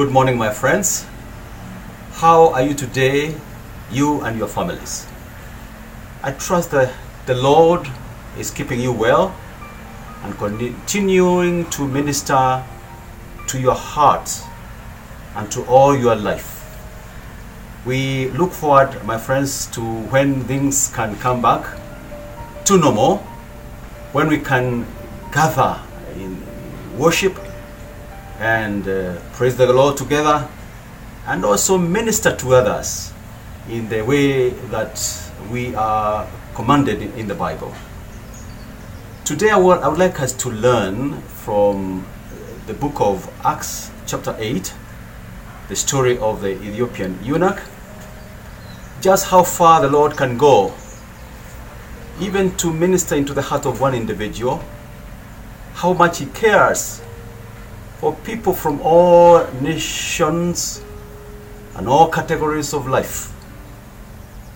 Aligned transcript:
Good 0.00 0.12
morning, 0.12 0.38
my 0.38 0.48
friends. 0.48 1.04
How 2.12 2.54
are 2.54 2.62
you 2.62 2.72
today, 2.72 3.34
you 3.92 4.22
and 4.22 4.38
your 4.38 4.48
families? 4.48 5.06
I 6.22 6.32
trust 6.32 6.70
that 6.70 6.90
the 7.26 7.34
Lord 7.34 7.86
is 8.38 8.50
keeping 8.50 8.80
you 8.80 8.92
well 8.92 9.34
and 10.22 10.34
continuing 10.38 11.68
to 11.68 11.86
minister 11.86 12.64
to 13.48 13.60
your 13.60 13.74
heart 13.74 14.40
and 15.36 15.52
to 15.52 15.66
all 15.66 15.94
your 15.94 16.16
life. 16.16 16.48
We 17.84 18.30
look 18.30 18.52
forward, 18.52 19.04
my 19.04 19.18
friends, 19.18 19.66
to 19.72 19.82
when 19.82 20.44
things 20.44 20.88
can 20.94 21.14
come 21.16 21.42
back 21.42 21.76
to 22.64 22.78
normal, 22.78 23.18
when 24.12 24.28
we 24.28 24.38
can 24.38 24.86
gather 25.30 25.78
in 26.16 26.40
worship 26.96 27.38
and 28.40 28.88
uh, 28.88 29.20
praise 29.34 29.54
the 29.56 29.70
Lord 29.70 29.98
together 29.98 30.48
and 31.26 31.44
also 31.44 31.76
minister 31.76 32.34
to 32.36 32.54
others 32.54 33.12
in 33.68 33.88
the 33.90 34.02
way 34.02 34.48
that 34.70 35.30
we 35.50 35.74
are 35.74 36.26
commanded 36.54 37.02
in, 37.02 37.28
the 37.28 37.34
Bible. 37.34 37.74
Today 39.26 39.50
I 39.50 39.58
would, 39.58 39.80
I 39.80 39.88
would 39.88 39.98
like 39.98 40.20
us 40.20 40.32
to 40.32 40.50
learn 40.50 41.20
from 41.20 42.06
the 42.66 42.72
book 42.72 42.98
of 42.98 43.30
Acts 43.44 43.90
chapter 44.06 44.34
8, 44.38 44.72
the 45.68 45.76
story 45.76 46.16
of 46.18 46.40
the 46.40 46.52
Ethiopian 46.52 47.22
eunuch, 47.22 47.60
just 49.02 49.26
how 49.26 49.42
far 49.42 49.82
the 49.82 49.88
Lord 49.88 50.16
can 50.16 50.38
go, 50.38 50.72
even 52.18 52.56
to 52.56 52.72
minister 52.72 53.16
into 53.16 53.34
the 53.34 53.42
heart 53.42 53.66
of 53.66 53.80
one 53.82 53.94
individual, 53.94 54.64
how 55.74 55.92
much 55.92 56.18
He 56.18 56.26
cares 56.26 57.02
for 58.00 58.14
people 58.24 58.54
from 58.54 58.80
all 58.80 59.46
nations 59.60 60.82
and 61.76 61.86
all 61.86 62.08
categories 62.08 62.72
of 62.72 62.88
life. 62.88 63.30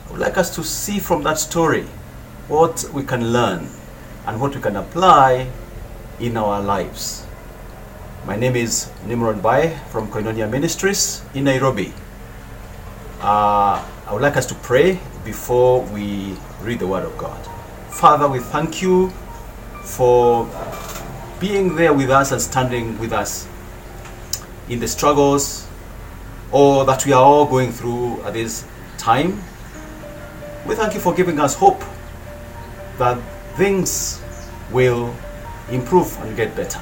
I 0.08 0.12
would 0.12 0.20
like 0.20 0.38
us 0.38 0.54
to 0.56 0.64
see 0.64 0.98
from 0.98 1.22
that 1.24 1.38
story 1.38 1.84
what 2.48 2.88
we 2.94 3.02
can 3.02 3.32
learn 3.32 3.68
and 4.26 4.40
what 4.40 4.54
we 4.54 4.62
can 4.62 4.76
apply 4.76 5.50
in 6.20 6.38
our 6.38 6.62
lives. 6.62 7.26
My 8.26 8.34
name 8.34 8.56
is 8.56 8.90
Nimrod 9.06 9.42
Bai 9.42 9.76
from 9.90 10.08
Koinonia 10.08 10.50
Ministries 10.50 11.20
in 11.34 11.44
Nairobi. 11.44 11.92
Uh, 13.20 13.84
I 14.06 14.12
would 14.12 14.22
like 14.22 14.38
us 14.38 14.46
to 14.46 14.54
pray 14.54 14.98
before 15.22 15.82
we 15.92 16.34
read 16.62 16.78
the 16.78 16.86
Word 16.86 17.04
of 17.04 17.18
God. 17.18 17.38
Father, 17.90 18.26
we 18.26 18.38
thank 18.38 18.80
you 18.80 19.10
for 19.82 20.48
being 21.44 21.76
there 21.76 21.92
with 21.92 22.08
us 22.08 22.32
and 22.32 22.40
standing 22.40 22.98
with 22.98 23.12
us 23.12 23.46
in 24.70 24.80
the 24.80 24.88
struggles 24.88 25.68
or 26.50 26.86
that 26.86 27.04
we 27.04 27.12
are 27.12 27.22
all 27.22 27.44
going 27.44 27.70
through 27.70 28.18
at 28.22 28.32
this 28.32 28.64
time. 28.96 29.42
We 30.66 30.74
thank 30.74 30.94
you 30.94 31.00
for 31.00 31.12
giving 31.12 31.38
us 31.38 31.54
hope 31.54 31.84
that 32.96 33.18
things 33.56 34.22
will 34.72 35.14
improve 35.70 36.16
and 36.22 36.34
get 36.34 36.56
better. 36.56 36.80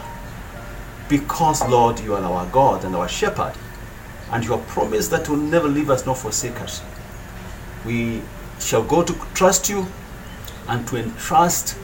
Because, 1.09 1.69
Lord, 1.69 1.99
you 1.99 2.15
are 2.15 2.23
our 2.23 2.47
God 2.53 2.85
and 2.85 2.95
our 2.95 3.09
shepherd, 3.09 3.55
and 4.31 4.45
you 4.45 4.53
have 4.53 4.65
promised 4.69 5.11
that 5.11 5.27
you 5.27 5.35
will 5.35 5.43
never 5.43 5.67
leave 5.67 5.91
us 5.91 6.07
nor 6.07 6.15
forsake 6.15 6.61
us. 6.61 6.81
We 7.85 8.23
shall 8.61 8.85
go 8.85 9.03
to 9.03 9.13
trust 9.35 9.69
you 9.69 9.89
and 10.69 10.87
to 10.87 10.99
entrust 10.99 11.77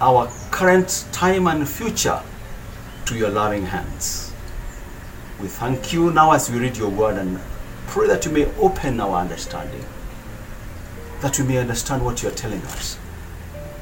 our 0.00 0.28
current 0.50 1.06
time 1.12 1.46
and 1.46 1.68
future 1.68 2.20
to 3.06 3.16
your 3.16 3.30
loving 3.30 3.66
hands. 3.66 4.32
We 5.40 5.48
thank 5.48 5.92
you 5.92 6.12
now 6.12 6.32
as 6.32 6.50
we 6.50 6.58
read 6.58 6.76
your 6.76 6.90
word 6.90 7.18
and 7.18 7.40
pray 7.86 8.06
that 8.06 8.24
you 8.24 8.32
may 8.32 8.46
open 8.56 9.00
our 9.00 9.20
understanding, 9.20 9.84
that 11.20 11.38
we 11.38 11.44
may 11.44 11.58
understand 11.58 12.04
what 12.04 12.22
you 12.22 12.28
are 12.28 12.32
telling 12.32 12.62
us, 12.62 12.98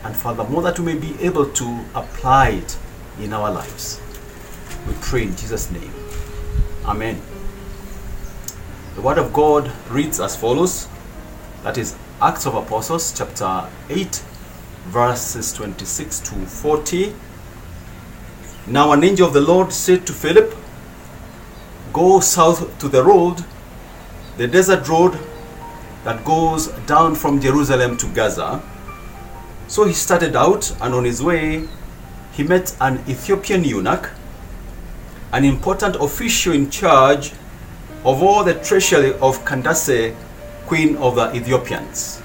and 0.05 0.17
furthermore, 0.17 0.63
that 0.63 0.79
we 0.79 0.95
may 0.95 0.99
be 0.99 1.21
able 1.23 1.47
to 1.47 1.85
apply 1.95 2.49
it 2.51 2.79
in 3.21 3.33
our 3.33 3.53
lives. 3.53 4.01
We 4.89 4.95
pray 5.01 5.23
in 5.25 5.37
Jesus' 5.37 5.71
name. 5.71 5.93
Amen. 6.85 7.21
The 8.97 9.03
word 9.03 9.19
of 9.19 9.33
God 9.33 9.71
reads 9.89 10.21
as 10.21 10.37
follows 10.37 10.89
that 11.63 11.79
is 11.79 11.97
Acts 12.21 12.47
of 12.47 12.55
Apostles, 12.55 13.17
chapter 13.17 13.69
8, 13.89 14.25
verses 14.87 15.53
26 15.53 16.21
to 16.21 16.35
40. 16.35 17.15
Now, 18.67 18.93
an 18.93 19.05
angel 19.05 19.27
of 19.27 19.35
the 19.35 19.41
Lord 19.41 19.73
said 19.73 20.07
to 20.07 20.13
Philip, 20.13 20.55
Go 21.93 22.21
south 22.21 22.79
to 22.79 22.89
the 22.89 23.03
road, 23.03 23.45
the 24.37 24.47
desert 24.47 24.89
road 24.89 25.19
that 26.05 26.25
goes 26.25 26.69
down 26.87 27.15
from 27.15 27.41
Jerusalem 27.41 27.97
to 27.99 28.07
Gaza. 28.15 28.63
So 29.69 29.85
he 29.85 29.93
started 29.93 30.37
out, 30.37 30.75
and 30.81 30.95
on 30.95 31.05
his 31.05 31.23
way, 31.23 31.69
he 32.33 32.43
met 32.43 32.75
an 32.81 33.03
Ethiopian 33.09 33.65
eunuch, 33.65 34.11
an 35.33 35.45
important 35.45 35.97
official 35.97 36.53
in 36.53 36.71
charge 36.71 37.33
of 38.05 38.23
all 38.23 38.43
the 38.43 38.55
treasury 38.55 39.15
of 39.15 39.45
Candace, 39.45 40.15
queen 40.67 40.97
of 40.97 41.17
the 41.17 41.35
Ethiopians. 41.35 42.22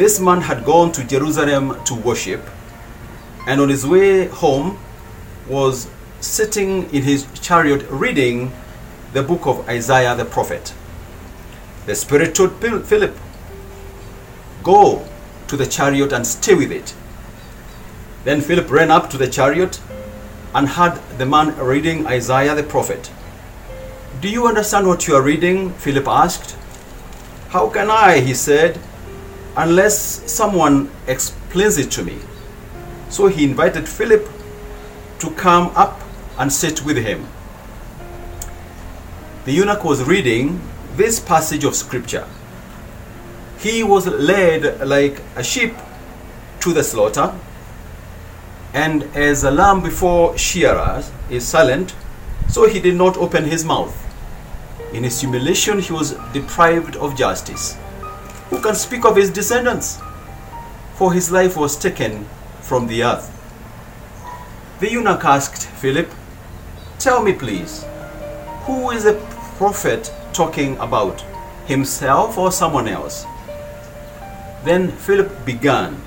This 0.00 0.18
man 0.18 0.40
had 0.40 0.64
gone 0.64 0.92
to 0.92 1.04
Jerusalem 1.04 1.76
to 1.84 1.94
worship, 1.94 2.40
and 3.46 3.60
on 3.60 3.68
his 3.68 3.86
way 3.86 4.28
home 4.28 4.78
was 5.46 5.90
sitting 6.20 6.88
in 6.94 7.02
his 7.02 7.26
chariot 7.42 7.84
reading 7.90 8.50
the 9.12 9.22
book 9.22 9.46
of 9.46 9.68
Isaiah 9.68 10.14
the 10.16 10.24
prophet. 10.24 10.72
The 11.84 11.94
Spirit 11.94 12.34
told 12.34 12.54
Philip, 12.62 13.14
Go 14.62 15.06
to 15.48 15.56
the 15.58 15.66
chariot 15.66 16.14
and 16.14 16.26
stay 16.26 16.54
with 16.54 16.72
it. 16.72 16.94
Then 18.24 18.40
Philip 18.40 18.70
ran 18.70 18.90
up 18.90 19.10
to 19.10 19.18
the 19.18 19.28
chariot 19.28 19.82
and 20.54 20.66
heard 20.66 20.98
the 21.18 21.26
man 21.26 21.54
reading 21.58 22.06
Isaiah 22.06 22.54
the 22.54 22.62
prophet. 22.62 23.10
Do 24.22 24.30
you 24.30 24.46
understand 24.46 24.86
what 24.86 25.06
you 25.06 25.14
are 25.14 25.22
reading? 25.22 25.74
Philip 25.74 26.08
asked. 26.08 26.56
How 27.50 27.68
can 27.68 27.90
I, 27.90 28.20
he 28.20 28.32
said, 28.32 28.80
unless 29.56 30.30
someone 30.30 30.90
explains 31.06 31.78
it 31.78 31.90
to 31.92 32.04
me? 32.04 32.18
So 33.08 33.26
he 33.26 33.44
invited 33.44 33.88
Philip 33.88 34.28
to 35.18 35.30
come 35.32 35.72
up 35.74 36.00
and 36.38 36.52
sit 36.52 36.84
with 36.84 36.96
him. 36.96 37.26
The 39.44 39.52
eunuch 39.52 39.84
was 39.84 40.02
reading 40.04 40.60
this 40.96 41.18
passage 41.18 41.64
of 41.64 41.74
scripture. 41.74 42.26
He 43.58 43.82
was 43.82 44.06
led 44.06 44.86
like 44.86 45.20
a 45.36 45.42
sheep 45.42 45.74
to 46.60 46.72
the 46.72 46.84
slaughter, 46.84 47.34
and 48.72 49.02
as 49.14 49.44
a 49.44 49.50
lamb 49.50 49.82
before 49.82 50.36
shearers 50.38 51.10
is 51.28 51.46
silent, 51.46 51.94
so 52.48 52.68
he 52.68 52.80
did 52.80 52.94
not 52.94 53.16
open 53.16 53.44
his 53.44 53.64
mouth. 53.64 53.96
In 54.92 55.04
his 55.04 55.20
humiliation, 55.20 55.80
he 55.80 55.92
was 55.92 56.12
deprived 56.32 56.96
of 56.96 57.16
justice. 57.16 57.76
Who 58.50 58.60
can 58.60 58.74
speak 58.74 59.04
of 59.04 59.16
his 59.16 59.30
descendants? 59.30 60.00
For 60.94 61.12
his 61.12 61.30
life 61.30 61.56
was 61.56 61.76
taken 61.76 62.26
from 62.60 62.88
the 62.88 63.04
earth. 63.04 63.36
The 64.80 64.90
eunuch 64.90 65.24
asked 65.24 65.68
Philip, 65.68 66.10
Tell 66.98 67.22
me, 67.22 67.32
please, 67.32 67.84
who 68.64 68.90
is 68.90 69.04
the 69.04 69.14
prophet 69.56 70.12
talking 70.32 70.76
about? 70.78 71.20
Himself 71.66 72.36
or 72.36 72.50
someone 72.50 72.88
else? 72.88 73.24
Then 74.64 74.90
Philip 74.90 75.46
began 75.46 76.00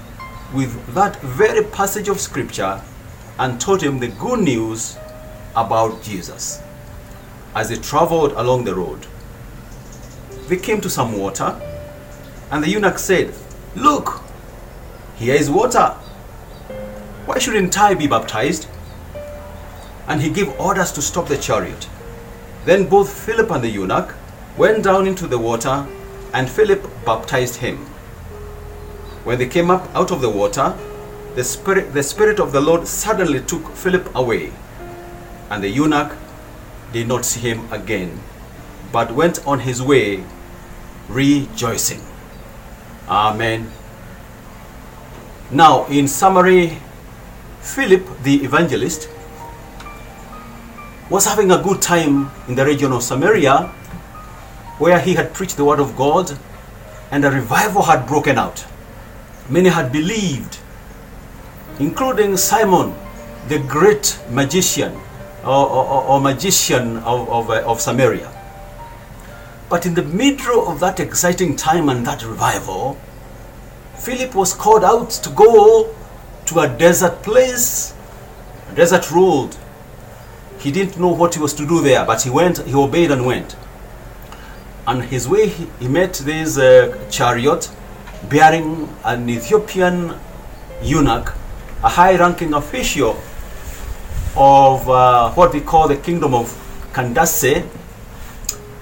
with 0.54 0.94
that 0.94 1.20
very 1.22 1.64
passage 1.64 2.10
of 2.10 2.20
scripture 2.20 2.82
and 3.40 3.60
told 3.60 3.82
him 3.82 4.00
the 4.00 4.10
good 4.10 4.40
news 4.40 4.98
about 5.56 6.04
Jesus. 6.04 6.62
As 7.56 7.70
they 7.70 7.78
traveled 7.78 8.34
along 8.34 8.66
the 8.66 8.76
road, 8.76 9.08
they 10.48 10.58
came 10.58 10.82
to 10.82 10.90
some 10.90 11.18
water, 11.18 11.60
and 12.54 12.64
the 12.64 12.70
eunuch 12.70 13.00
said, 13.00 13.34
Look, 13.76 14.22
here 15.16 15.34
is 15.34 15.50
water. 15.50 15.88
Why 17.26 17.40
shouldn't 17.40 17.76
I 17.80 17.96
be 17.96 18.06
baptized? 18.06 18.68
And 20.08 20.22
he 20.22 20.30
gave 20.30 20.60
orders 20.60 20.92
to 20.92 21.02
stop 21.02 21.28
the 21.28 21.38
chariot. 21.38 21.90
Then 22.66 22.88
both 22.88 23.12
Philip 23.12 23.50
and 23.50 23.64
the 23.64 23.72
eunuch 23.72 24.14
went 24.56 24.84
down 24.84 25.08
into 25.08 25.26
the 25.26 25.40
water, 25.40 25.88
and 26.32 26.48
Philip 26.48 26.88
baptized 27.04 27.56
him. 27.56 27.78
When 29.24 29.40
they 29.40 29.48
came 29.48 29.72
up 29.72 29.90
out 29.96 30.12
of 30.12 30.22
the 30.22 30.30
water, 30.30 30.78
the 31.34 31.44
spirit, 31.44 31.92
the 31.92 32.04
spirit 32.04 32.40
of 32.40 32.52
the 32.52 32.62
Lord 32.62 32.88
suddenly 32.88 33.42
took 33.42 33.68
Philip 33.72 34.14
away, 34.14 34.54
and 35.50 35.64
the 35.64 35.70
eunuch 35.70 36.16
did 36.92 37.08
not 37.08 37.26
see 37.26 37.40
him 37.50 37.74
again, 37.74 38.20
but 38.92 39.12
went 39.16 39.44
on 39.48 39.62
his 39.62 39.82
way 39.82 40.24
rejoicing. 41.10 42.13
Amen. 43.08 43.72
Now, 45.52 45.86
in 45.86 46.08
summary, 46.08 46.78
Philip 47.62 48.24
the 48.24 48.44
evangelist 48.44 49.10
was 51.10 51.26
having 51.26 51.52
a 51.52 51.62
good 51.62 51.82
time 51.82 52.32
in 52.48 52.56
the 52.56 52.66
region 52.66 52.92
of 52.92 53.04
Samaria, 53.04 53.68
where 54.80 55.00
he 55.00 55.14
had 55.14 55.34
preached 55.34 55.58
the 55.58 55.66
word 55.66 55.80
of 55.80 55.96
God, 55.96 56.38
and 57.12 57.24
a 57.24 57.30
revival 57.30 57.84
had 57.84 58.08
broken 58.08 58.38
out. 58.38 58.66
Many 59.50 59.70
had 59.70 59.92
believed, 59.92 60.58
including 61.80 62.38
Simon, 62.38 62.96
the 63.48 63.60
great 63.60 64.20
magician 64.32 65.00
or, 65.44 65.70
or, 65.70 66.04
or 66.04 66.22
magician 66.22 66.98
of, 66.98 67.30
of, 67.30 67.50
of 67.50 67.82
Samaria. 67.82 68.33
But 69.74 69.88
in 69.88 69.96
the 69.96 70.04
middle 70.04 70.70
of 70.70 70.80
that 70.82 71.00
exciting 71.00 71.56
time 71.56 71.90
and 71.90 72.06
that 72.06 72.24
revival, 72.24 72.96
Philip 73.96 74.36
was 74.36 74.54
called 74.54 74.84
out 74.84 75.10
to 75.10 75.32
go 75.32 75.96
to 76.46 76.60
a 76.60 76.68
desert 76.68 77.24
place, 77.24 77.96
a 78.72 78.76
desert 78.76 79.10
road. 79.10 79.56
He 80.60 80.72
didn't 80.72 81.00
know 81.00 81.08
what 81.08 81.34
he 81.34 81.42
was 81.42 81.56
to 81.56 81.66
do 81.66 81.82
there, 81.82 82.06
but 82.06 82.22
he 82.22 82.30
went, 82.30 82.60
he 82.60 82.76
obeyed 82.76 83.10
and 83.10 83.26
went. 83.26 83.56
On 84.86 85.02
his 85.02 85.28
way, 85.28 85.48
he, 85.48 85.68
he 85.80 85.88
met 85.88 86.14
this 86.24 86.60
uh, 86.60 86.96
chariot 87.10 87.72
bearing 88.30 88.88
an 89.04 89.28
Ethiopian 89.28 90.14
eunuch, 90.84 91.34
a 91.84 91.90
high 91.90 92.16
ranking 92.16 92.54
official 92.54 93.20
of 94.38 94.88
uh, 94.88 95.32
what 95.32 95.52
we 95.52 95.62
call 95.62 95.88
the 95.88 95.98
kingdom 95.98 96.36
of 96.36 96.46
Kandase 96.94 97.68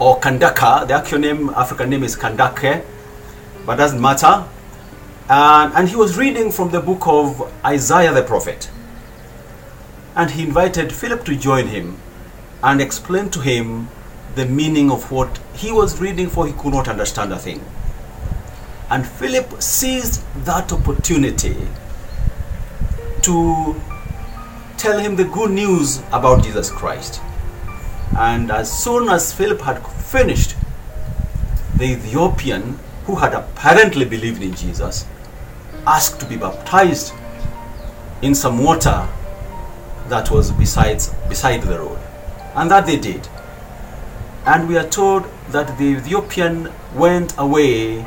or 0.01 0.19
Kandaka. 0.19 0.87
The 0.87 0.95
actual 0.95 1.19
name, 1.19 1.49
African 1.51 1.91
name 1.91 2.03
is 2.03 2.15
Kandake, 2.15 2.83
but 3.67 3.75
doesn't 3.75 4.01
matter. 4.01 4.45
And, 5.29 5.73
and 5.75 5.87
he 5.87 5.95
was 5.95 6.17
reading 6.17 6.51
from 6.51 6.71
the 6.71 6.81
book 6.81 7.05
of 7.05 7.53
Isaiah 7.63 8.11
the 8.11 8.23
prophet. 8.23 8.71
And 10.15 10.31
he 10.31 10.43
invited 10.43 10.91
Philip 10.91 11.23
to 11.25 11.37
join 11.37 11.67
him 11.67 11.99
and 12.63 12.81
explain 12.81 13.29
to 13.29 13.41
him 13.41 13.89
the 14.33 14.45
meaning 14.45 14.89
of 14.89 15.11
what 15.11 15.39
he 15.53 15.71
was 15.71 16.01
reading, 16.01 16.29
for 16.29 16.47
he 16.47 16.53
could 16.53 16.73
not 16.73 16.87
understand 16.87 17.31
a 17.31 17.37
thing. 17.37 17.63
And 18.89 19.07
Philip 19.07 19.61
seized 19.61 20.23
that 20.45 20.73
opportunity 20.73 21.55
to 23.21 23.79
tell 24.77 24.97
him 24.97 25.15
the 25.15 25.25
good 25.25 25.51
news 25.51 25.99
about 26.11 26.43
Jesus 26.43 26.71
Christ. 26.71 27.21
And 28.17 28.51
as 28.51 28.71
soon 28.71 29.09
as 29.09 29.33
Philip 29.33 29.61
had 29.61 29.85
finished, 29.87 30.55
the 31.77 31.85
Ethiopian, 31.85 32.77
who 33.05 33.15
had 33.15 33.33
apparently 33.33 34.05
believed 34.05 34.43
in 34.43 34.53
Jesus, 34.53 35.05
asked 35.87 36.19
to 36.19 36.25
be 36.25 36.35
baptized 36.35 37.13
in 38.21 38.35
some 38.35 38.59
water 38.59 39.07
that 40.09 40.29
was 40.29 40.51
besides, 40.51 41.13
beside 41.29 41.61
the 41.63 41.79
road. 41.79 41.99
And 42.53 42.69
that 42.69 42.85
they 42.85 42.97
did. 42.97 43.27
And 44.45 44.67
we 44.67 44.77
are 44.77 44.87
told 44.87 45.25
that 45.49 45.77
the 45.77 45.85
Ethiopian 45.85 46.71
went 46.93 47.33
away 47.37 48.05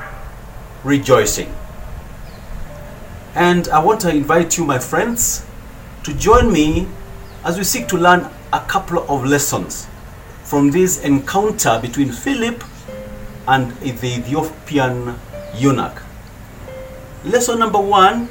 rejoicing. 0.84 1.52
And 3.34 3.68
I 3.68 3.82
want 3.82 4.00
to 4.02 4.10
invite 4.10 4.58
you, 4.58 4.64
my 4.64 4.78
friends, 4.78 5.44
to 6.04 6.12
join 6.14 6.52
me 6.52 6.86
as 7.42 7.56
we 7.56 7.64
seek 7.64 7.88
to 7.88 7.96
learn 7.96 8.30
a 8.52 8.60
couple 8.60 8.98
of 9.10 9.24
lessons 9.24 9.88
from 10.44 10.70
this 10.70 11.02
encounter 11.02 11.78
between 11.80 12.12
Philip 12.12 12.62
and 13.48 13.72
the 13.72 13.88
Ethiopian 13.88 15.18
eunuch. 15.56 16.02
Lesson 17.24 17.58
number 17.58 17.80
one 17.80 18.28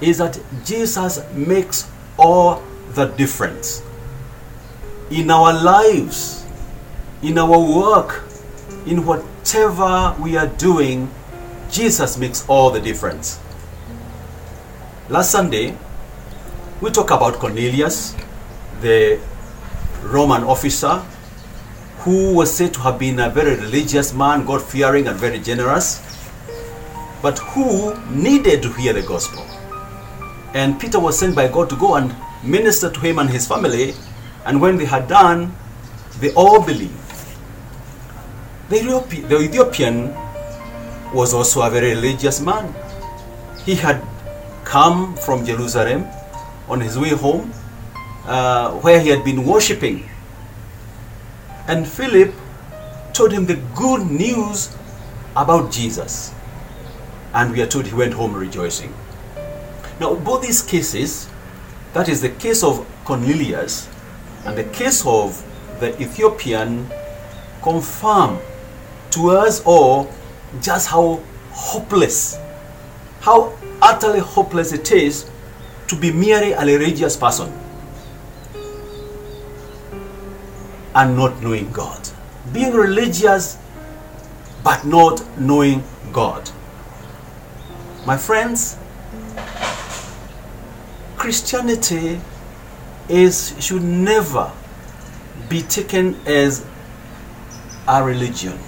is 0.00 0.18
that 0.18 0.38
Jesus 0.64 1.20
makes 1.34 1.90
all 2.16 2.62
the 2.94 3.06
difference 3.06 3.82
in 5.10 5.30
our 5.30 5.52
lives, 5.52 6.44
in 7.22 7.38
our 7.38 7.58
work, 7.58 8.22
in 8.86 9.04
whatever 9.04 10.14
we 10.20 10.36
are 10.36 10.46
doing. 10.46 11.10
Jesus 11.70 12.16
makes 12.16 12.48
all 12.48 12.70
the 12.70 12.80
difference. 12.80 13.38
Last 15.08 15.30
Sunday, 15.30 15.76
we 16.80 16.90
talked 16.90 17.10
about 17.10 17.34
Cornelius, 17.34 18.14
the 18.80 19.18
Roman 20.08 20.42
officer 20.44 21.02
who 21.98 22.34
was 22.34 22.54
said 22.54 22.72
to 22.74 22.80
have 22.80 22.98
been 22.98 23.18
a 23.20 23.28
very 23.28 23.56
religious 23.56 24.14
man, 24.14 24.46
God 24.46 24.62
fearing, 24.62 25.08
and 25.08 25.18
very 25.18 25.38
generous, 25.38 26.00
but 27.20 27.38
who 27.38 27.94
needed 28.08 28.62
to 28.62 28.72
hear 28.72 28.92
the 28.92 29.02
gospel. 29.02 29.44
And 30.54 30.78
Peter 30.80 30.98
was 30.98 31.18
sent 31.18 31.34
by 31.34 31.48
God 31.48 31.68
to 31.70 31.76
go 31.76 31.96
and 31.96 32.14
minister 32.42 32.90
to 32.90 33.00
him 33.00 33.18
and 33.18 33.28
his 33.28 33.46
family, 33.46 33.94
and 34.46 34.60
when 34.60 34.76
they 34.76 34.84
had 34.84 35.08
done, 35.08 35.54
they 36.20 36.32
all 36.34 36.64
believed. 36.64 36.94
The, 38.70 38.78
Ethiopian 39.40 40.14
was 41.12 41.34
also 41.34 41.62
a 41.62 41.70
very 41.70 41.94
religious 41.94 42.40
man. 42.40 42.74
He 43.64 43.74
had 43.74 44.02
come 44.64 45.16
from 45.16 45.44
Jerusalem 45.44 46.06
on 46.68 46.80
his 46.80 46.98
way 46.98 47.10
home, 47.10 47.52
uh, 48.28 48.72
where 48.82 49.00
he 49.00 49.08
had 49.08 49.24
been 49.24 49.44
worshipping. 49.44 50.08
And 51.66 51.88
Philip 51.88 52.34
told 53.14 53.32
him 53.32 53.46
the 53.46 53.56
good 53.74 54.06
news 54.06 54.76
about 55.34 55.72
Jesus. 55.72 56.34
And 57.32 57.52
we 57.52 57.62
are 57.62 57.66
told 57.66 57.86
he 57.86 57.94
went 57.94 58.12
home 58.12 58.34
rejoicing. 58.34 58.92
Now, 59.98 60.14
both 60.14 60.42
these 60.42 60.62
cases, 60.62 61.28
that 61.94 62.08
is 62.08 62.20
the 62.20 62.28
case 62.28 62.62
of 62.62 62.86
Cornelius 63.04 63.88
and 64.44 64.56
the 64.56 64.64
case 64.64 65.04
of 65.06 65.42
the 65.80 65.98
Ethiopian, 66.00 66.86
confirm 67.62 68.38
to 69.10 69.30
us 69.30 69.62
all 69.64 70.12
just 70.60 70.88
how 70.88 71.22
hopeless, 71.50 72.38
how 73.20 73.56
utterly 73.80 74.20
hopeless 74.20 74.72
it 74.72 74.92
is 74.92 75.30
to 75.86 75.96
be 75.96 76.12
merely 76.12 76.52
a 76.52 76.64
religious 76.64 77.16
person 77.16 77.52
and 80.98 81.16
not 81.16 81.40
knowing 81.40 81.70
God. 81.70 82.08
Being 82.52 82.72
religious 82.72 83.56
but 84.64 84.84
not 84.84 85.22
knowing 85.38 85.84
God. 86.12 86.50
My 88.04 88.16
friends, 88.16 88.76
Christianity 91.16 92.20
is 93.08 93.54
should 93.60 93.82
never 93.82 94.50
be 95.48 95.62
taken 95.62 96.16
as 96.26 96.66
a 97.86 98.02
religion. 98.02 98.58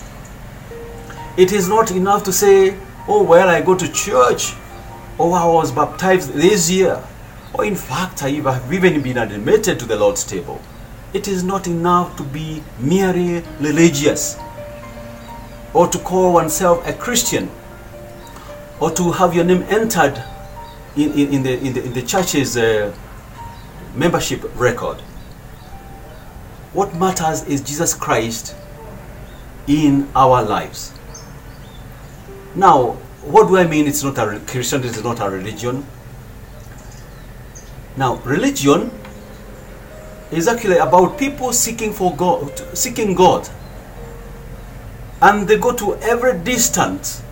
It 1.37 1.53
is 1.53 1.69
not 1.69 1.91
enough 1.91 2.23
to 2.25 2.33
say, 2.33 2.79
oh 3.09 3.25
well, 3.25 3.49
I 3.49 3.61
go 3.61 3.75
to 3.75 3.93
church, 3.93 4.55
or 5.19 5.37
I 5.37 5.45
was 5.47 5.73
baptized 5.73 6.33
this 6.33 6.71
year, 6.71 7.03
or 7.55 7.65
in 7.65 7.75
fact, 7.75 8.23
I 8.23 8.31
have 8.31 8.73
even 8.73 9.03
been 9.03 9.19
admitted 9.19 9.81
to 9.81 9.85
the 9.85 9.97
Lord's 9.97 10.23
table. 10.23 10.61
It 11.13 11.27
is 11.27 11.43
not 11.43 11.67
enough 11.67 12.17
to 12.17 12.23
be 12.23 12.63
merely 12.79 13.43
religious, 13.61 14.37
or 15.75 15.89
to 15.89 15.99
call 15.99 16.33
oneself 16.33 16.87
a 16.87 16.93
Christian, 16.93 17.51
or 18.81 18.91
to 18.93 19.11
have 19.13 19.35
your 19.35 19.45
name 19.45 19.63
entered 19.69 20.23
in, 20.97 21.13
in, 21.13 21.35
in 21.35 21.43
the, 21.43 21.59
in, 21.59 21.73
the, 21.73 21.85
in 21.85 21.93
the 21.93 22.03
church's 22.03 22.57
uh, 22.57 22.95
membership 23.95 24.49
record. 24.55 25.01
What 26.73 26.95
matters 26.95 27.43
is 27.45 27.61
Jesus 27.61 27.95
Christ 27.95 28.55
in 29.67 30.09
our 30.15 30.43
lives. 30.43 30.93
Now, 32.55 32.93
what 33.23 33.49
do 33.49 33.57
I 33.57 33.67
mean? 33.67 33.87
It's 33.87 34.03
not 34.03 34.19
a 34.19 34.41
Christian, 34.47 34.85
it's 34.85 35.03
not 35.03 35.21
a 35.21 35.29
religion. 35.29 35.85
Now, 37.97 38.17
religion 38.17 38.91
is 40.31 40.47
actually 40.47 40.79
about 40.79 41.19
people 41.19 41.53
seeking 41.53 41.93
for 41.93 42.15
God, 42.15 42.77
seeking 42.77 43.15
God, 43.15 43.49
and 45.23 45.47
they 45.49 45.59
go 45.59 45.73
to 45.75 45.97
every 45.97 46.39
distance 46.39 47.23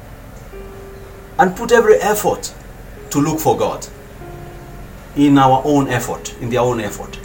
and 1.38 1.56
put 1.56 1.72
every 1.72 1.96
effort 1.96 2.52
to 3.10 3.20
look 3.20 3.38
for 3.38 3.56
God 3.56 3.86
in 5.16 5.38
our 5.38 5.62
own 5.64 5.88
effort, 5.88 6.36
in 6.40 6.50
their 6.50 6.60
own 6.60 6.80
effort. 6.80 7.18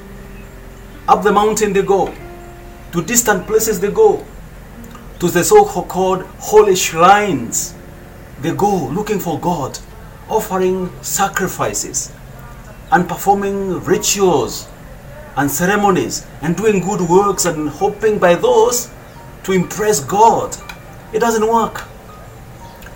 Up 1.08 1.24
the 1.24 1.32
mountain 1.32 1.74
they 1.74 1.82
go, 1.82 2.14
to 2.92 3.04
distant 3.04 3.48
places 3.48 3.80
they 3.80 3.92
go, 3.92 4.26
to 5.20 5.28
the 5.28 5.44
so 5.44 5.66
called 5.66 6.24
holy 6.40 6.76
shrines 6.76 7.74
they 8.42 8.54
go 8.54 8.88
looking 8.88 9.20
for 9.20 9.40
God, 9.40 9.80
offering 10.30 10.92
sacrifices 11.02 12.12
and 12.92 13.08
performing 13.08 13.84
rituals 13.84 14.68
and 15.36 15.50
ceremonies 15.50 16.26
and 16.42 16.56
doing 16.56 16.80
good 16.80 17.02
works 17.02 17.46
and 17.46 17.70
hoping 17.70 18.20
by 18.20 18.36
those 18.36 18.92
to 19.44 19.52
impress 19.52 20.00
God. 20.00 20.56
It 21.12 21.20
doesn't 21.20 21.48
work. 21.48 21.86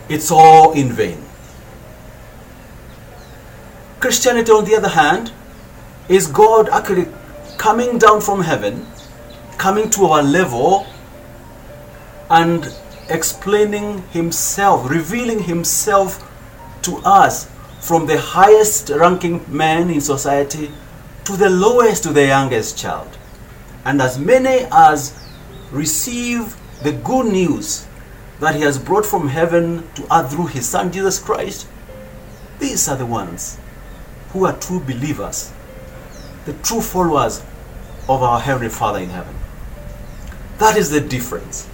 It's 0.09 0.31
all 0.31 0.73
in 0.73 0.89
vain. 0.91 1.23
Christianity, 3.99 4.51
on 4.51 4.65
the 4.65 4.75
other 4.75 4.89
hand, 4.89 5.31
is 6.07 6.27
God 6.27 6.69
actually 6.69 7.07
coming 7.57 7.97
down 7.97 8.21
from 8.21 8.41
heaven, 8.41 8.85
coming 9.57 9.89
to 9.91 10.05
our 10.05 10.23
level, 10.23 10.85
and 12.29 12.73
explaining 13.09 14.03
himself, 14.09 14.89
revealing 14.89 15.43
himself 15.43 16.23
to 16.83 16.97
us 16.97 17.49
from 17.81 18.05
the 18.05 18.19
highest 18.19 18.89
ranking 18.89 19.43
man 19.47 19.89
in 19.89 20.01
society 20.01 20.71
to 21.27 21.35
the 21.35 21.49
lowest 21.49 22.03
to 22.03 22.13
the 22.13 22.25
youngest 22.25 22.77
child. 22.77 23.17
And 23.83 24.01
as 24.01 24.17
many 24.17 24.65
as 24.71 25.13
receive 25.71 26.55
the 26.83 26.93
good 26.93 27.25
news 27.25 27.85
that 28.39 28.55
he 28.55 28.61
has 28.61 28.79
brought 28.79 29.05
from 29.05 29.27
heaven 29.27 29.85
to 29.95 30.07
earth 30.09 30.31
through 30.31 30.47
his 30.47 30.65
son 30.69 30.89
Jesus 30.89 31.19
Christ, 31.19 31.67
these 32.59 32.87
are 32.87 32.95
the 32.95 33.05
ones 33.05 33.59
who 34.29 34.45
are 34.45 34.57
true 34.57 34.79
believers, 34.79 35.51
the 36.45 36.53
true 36.53 36.79
followers 36.79 37.39
of 38.07 38.23
our 38.23 38.39
Heavenly 38.39 38.69
Father 38.69 38.99
in 38.99 39.09
heaven. 39.09 39.35
That 40.59 40.77
is 40.77 40.89
the 40.89 41.01
difference. 41.01 41.67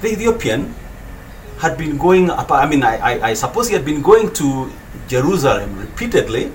The 0.00 0.08
Ethiopian 0.08 0.74
had 1.58 1.78
been 1.78 1.98
going 1.98 2.32
I 2.32 2.66
mean, 2.66 2.82
I, 2.82 2.96
I, 2.96 3.28
I 3.28 3.34
suppose 3.34 3.68
he 3.68 3.74
had 3.74 3.84
been 3.84 4.02
going 4.02 4.32
to 4.32 4.72
Jerusalem 5.06 5.78
repeatedly 5.78 6.50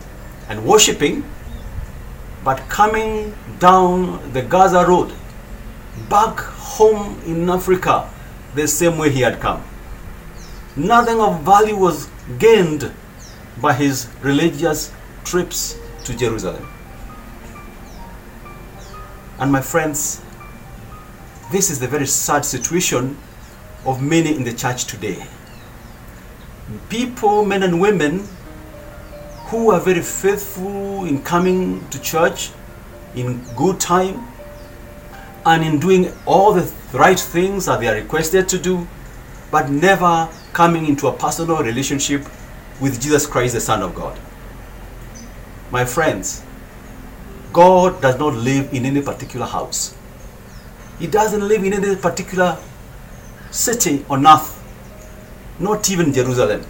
and 0.49 0.65
worshipping, 0.65 1.23
but 2.43 2.57
coming 2.69 3.33
down 3.59 4.33
the 4.33 4.41
Gaza 4.41 4.85
Road 4.85 5.13
back 6.09 6.39
home 6.39 7.21
in 7.25 7.49
Africa 7.49 8.09
the 8.55 8.67
same 8.67 8.97
way 8.97 9.09
he 9.11 9.21
had 9.21 9.39
come. 9.39 9.63
Nothing 10.75 11.19
of 11.21 11.41
value 11.41 11.75
was 11.75 12.09
gained 12.39 12.91
by 13.61 13.73
his 13.73 14.07
religious 14.21 14.91
trips 15.23 15.77
to 16.05 16.15
Jerusalem. 16.15 16.67
And 19.39 19.51
my 19.51 19.61
friends, 19.61 20.21
this 21.51 21.69
is 21.69 21.79
the 21.79 21.87
very 21.87 22.05
sad 22.05 22.45
situation 22.45 23.17
of 23.85 24.01
many 24.01 24.35
in 24.35 24.43
the 24.43 24.53
church 24.53 24.85
today. 24.85 25.25
People, 26.89 27.45
men 27.45 27.63
and 27.63 27.79
women, 27.79 28.27
who 29.49 29.71
are 29.71 29.79
very 29.79 30.01
faithful 30.01 31.05
in 31.05 31.23
coming 31.23 31.87
to 31.89 31.99
church 32.01 32.51
in 33.15 33.43
good 33.55 33.79
time 33.79 34.23
and 35.45 35.63
in 35.63 35.79
doing 35.79 36.13
all 36.27 36.53
the 36.53 36.71
right 36.93 37.19
things 37.19 37.65
that 37.65 37.79
they 37.79 37.87
are 37.87 37.95
requested 37.95 38.47
to 38.49 38.59
do, 38.59 38.87
but 39.49 39.69
never 39.71 40.29
coming 40.53 40.85
into 40.85 41.07
a 41.07 41.13
personal 41.13 41.63
relationship 41.63 42.23
with 42.79 43.01
Jesus 43.01 43.25
Christ, 43.25 43.55
the 43.55 43.59
Son 43.59 43.81
of 43.81 43.95
God. 43.95 44.19
My 45.71 45.83
friends, 45.83 46.43
God 47.51 47.99
does 48.01 48.19
not 48.19 48.35
live 48.35 48.71
in 48.71 48.85
any 48.85 49.01
particular 49.01 49.47
house. 49.47 49.95
He 50.99 51.07
doesn't 51.07 51.47
live 51.47 51.63
in 51.63 51.73
any 51.73 51.95
particular 51.95 52.57
city 53.49 54.05
on 54.09 54.27
earth, 54.27 54.55
not 55.59 55.89
even 55.89 56.13
Jerusalem. 56.13 56.63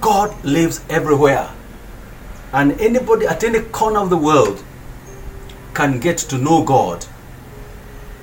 God 0.00 0.44
lives 0.44 0.84
everywhere. 0.90 1.48
And 2.52 2.78
anybody 2.80 3.26
at 3.26 3.42
any 3.44 3.60
corner 3.60 4.00
of 4.00 4.10
the 4.10 4.16
world 4.16 4.62
can 5.74 6.00
get 6.00 6.18
to 6.18 6.38
know 6.38 6.62
God, 6.62 7.06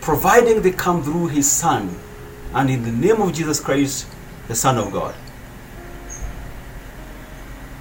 providing 0.02 0.62
they 0.62 0.72
come 0.72 1.04
through 1.04 1.28
His 1.28 1.52
Son 1.52 1.96
and 2.54 2.70
in 2.70 2.84
the 2.84 2.92
name 2.92 3.22
of 3.22 3.34
Jesus 3.34 3.60
Christ, 3.60 4.08
the 4.48 4.56
Son 4.56 4.78
of 4.78 4.92
God. 4.92 5.16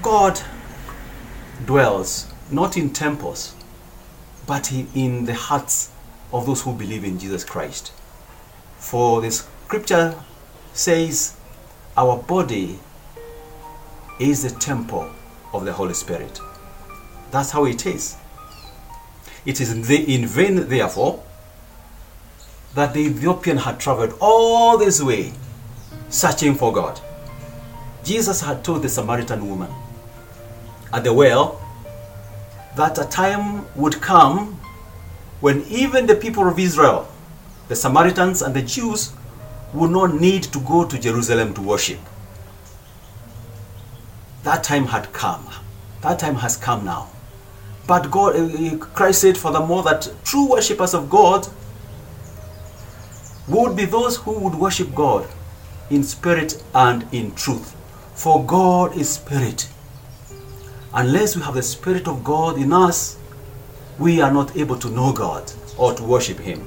God 0.03 0.41
dwells 1.67 2.33
not 2.51 2.77
in 2.77 2.91
temples, 2.91 3.55
but 4.47 4.73
in 4.73 5.25
the 5.25 5.35
hearts 5.35 5.91
of 6.33 6.47
those 6.47 6.63
who 6.63 6.73
believe 6.73 7.05
in 7.05 7.19
Jesus 7.19 7.45
Christ. 7.45 7.93
For 8.79 9.21
the 9.21 9.31
scripture 9.31 10.23
says, 10.73 11.37
Our 11.97 12.17
body 12.17 12.79
is 14.19 14.43
the 14.43 14.59
temple 14.59 15.11
of 15.53 15.65
the 15.65 15.73
Holy 15.73 15.95
Spirit. 15.95 16.41
That's 17.31 17.51
how 17.51 17.65
it 17.65 17.87
is. 17.87 18.17
It 19.45 19.61
is 19.61 19.73
in 19.73 20.27
vain, 20.27 20.69
therefore, 20.69 21.23
that 22.75 22.93
the 22.95 23.01
Ethiopian 23.01 23.57
had 23.57 23.81
traveled 23.81 24.15
all 24.21 24.77
this 24.79 25.03
way 25.03 25.33
searching 26.09 26.55
for 26.55 26.73
God. 26.73 27.01
Jesus 28.05 28.41
had 28.41 28.65
told 28.65 28.83
the 28.83 28.89
Samaritan 28.89 29.49
woman 29.49 29.71
at 30.93 31.05
the 31.05 31.13
well 31.13 31.61
that 32.77 32.99
a 32.99 33.05
time 33.05 33.67
would 33.75 34.01
come 34.01 34.59
when 35.41 35.63
even 35.65 36.07
the 36.07 36.15
people 36.15 36.49
of 36.49 36.59
Israel, 36.59 37.09
the 37.69 37.77
Samaritans 37.77 38.43
and 38.43 38.55
the 38.55 38.63
Jews, 38.63 39.13
would 39.75 39.91
not 39.91 40.15
need 40.15 40.45
to 40.45 40.61
go 40.61 40.85
to 40.85 40.99
Jerusalem 40.99 41.55
to 41.55 41.61
worship. 41.61 41.99
That 44.49 44.65
time 44.65 44.87
had 44.87 45.13
come. 45.13 45.47
That 46.01 46.19
time 46.19 46.37
has 46.37 46.57
come 46.57 46.83
now. 46.83 47.11
But 47.87 48.11
God, 48.11 48.35
uh, 48.35 48.79
Christ 48.79 49.21
said 49.21 49.37
furthermore 49.37 49.83
that 49.83 50.11
true 50.25 50.49
worshippers 50.49 50.95
of 50.95 51.11
God 51.11 51.47
would 53.47 53.77
be 53.77 53.85
those 53.85 54.17
who 54.17 54.39
would 54.39 54.55
worship 54.55 54.95
God 54.95 55.29
in 55.91 56.03
spirit 56.03 56.65
and 56.75 57.05
in 57.13 57.35
truth. 57.35 57.77
For 58.15 58.43
God 58.43 58.97
is 58.97 59.11
spirit. 59.11 59.69
Unless 60.95 61.37
we 61.37 61.43
have 61.43 61.53
the 61.53 61.63
spirit 61.63 62.09
of 62.09 62.25
God 62.25 62.57
in 62.57 62.73
us, 62.73 63.19
we 63.99 64.23
are 64.23 64.33
not 64.33 64.57
able 64.57 64.79
to 64.79 64.89
know 64.89 65.13
God 65.13 65.53
or 65.77 65.93
to 65.93 66.03
worship 66.03 66.39
Him. 66.39 66.67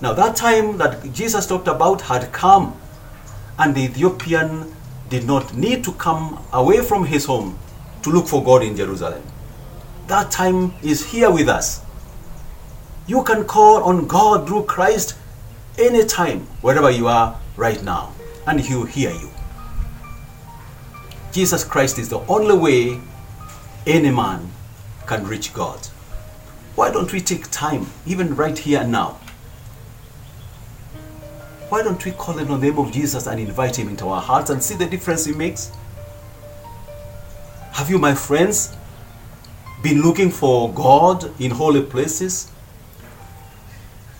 Now, 0.00 0.14
that 0.14 0.34
time 0.34 0.78
that 0.78 1.12
Jesus 1.12 1.46
talked 1.46 1.68
about 1.68 2.00
had 2.00 2.32
come, 2.32 2.74
and 3.58 3.74
the 3.74 3.82
Ethiopian 3.82 4.74
did 5.08 5.24
not 5.26 5.54
need 5.54 5.84
to 5.84 5.92
come 5.92 6.44
away 6.52 6.80
from 6.80 7.04
his 7.04 7.24
home 7.24 7.58
to 8.02 8.10
look 8.10 8.26
for 8.26 8.42
God 8.44 8.62
in 8.62 8.76
Jerusalem. 8.76 9.22
That 10.06 10.30
time 10.30 10.74
is 10.82 11.10
here 11.10 11.30
with 11.30 11.48
us. 11.48 11.80
You 13.06 13.22
can 13.22 13.44
call 13.44 13.84
on 13.84 14.06
God 14.06 14.46
through 14.46 14.64
Christ 14.64 15.16
anytime, 15.78 16.40
wherever 16.60 16.90
you 16.90 17.06
are 17.08 17.38
right 17.56 17.82
now, 17.82 18.12
and 18.46 18.60
He 18.60 18.74
will 18.74 18.84
hear 18.86 19.10
you. 19.10 19.30
Jesus 21.32 21.64
Christ 21.64 21.98
is 21.98 22.08
the 22.08 22.20
only 22.20 22.56
way 22.56 23.00
any 23.86 24.10
man 24.10 24.50
can 25.06 25.26
reach 25.26 25.52
God. 25.52 25.78
Why 26.74 26.90
don't 26.90 27.12
we 27.12 27.20
take 27.20 27.50
time, 27.50 27.86
even 28.06 28.34
right 28.36 28.56
here 28.56 28.80
and 28.80 28.92
now? 28.92 29.18
Why 31.74 31.82
don't 31.82 32.04
we 32.04 32.12
call 32.12 32.38
on 32.38 32.46
the 32.46 32.56
name 32.56 32.78
of 32.78 32.92
Jesus 32.92 33.26
and 33.26 33.40
invite 33.40 33.74
Him 33.76 33.88
into 33.88 34.06
our 34.06 34.22
hearts 34.22 34.48
and 34.48 34.62
see 34.62 34.76
the 34.76 34.86
difference 34.86 35.24
He 35.24 35.32
makes? 35.34 35.72
Have 37.72 37.90
you, 37.90 37.98
my 37.98 38.14
friends, 38.14 38.76
been 39.82 40.00
looking 40.00 40.30
for 40.30 40.72
God 40.72 41.32
in 41.40 41.50
holy 41.50 41.82
places? 41.82 42.48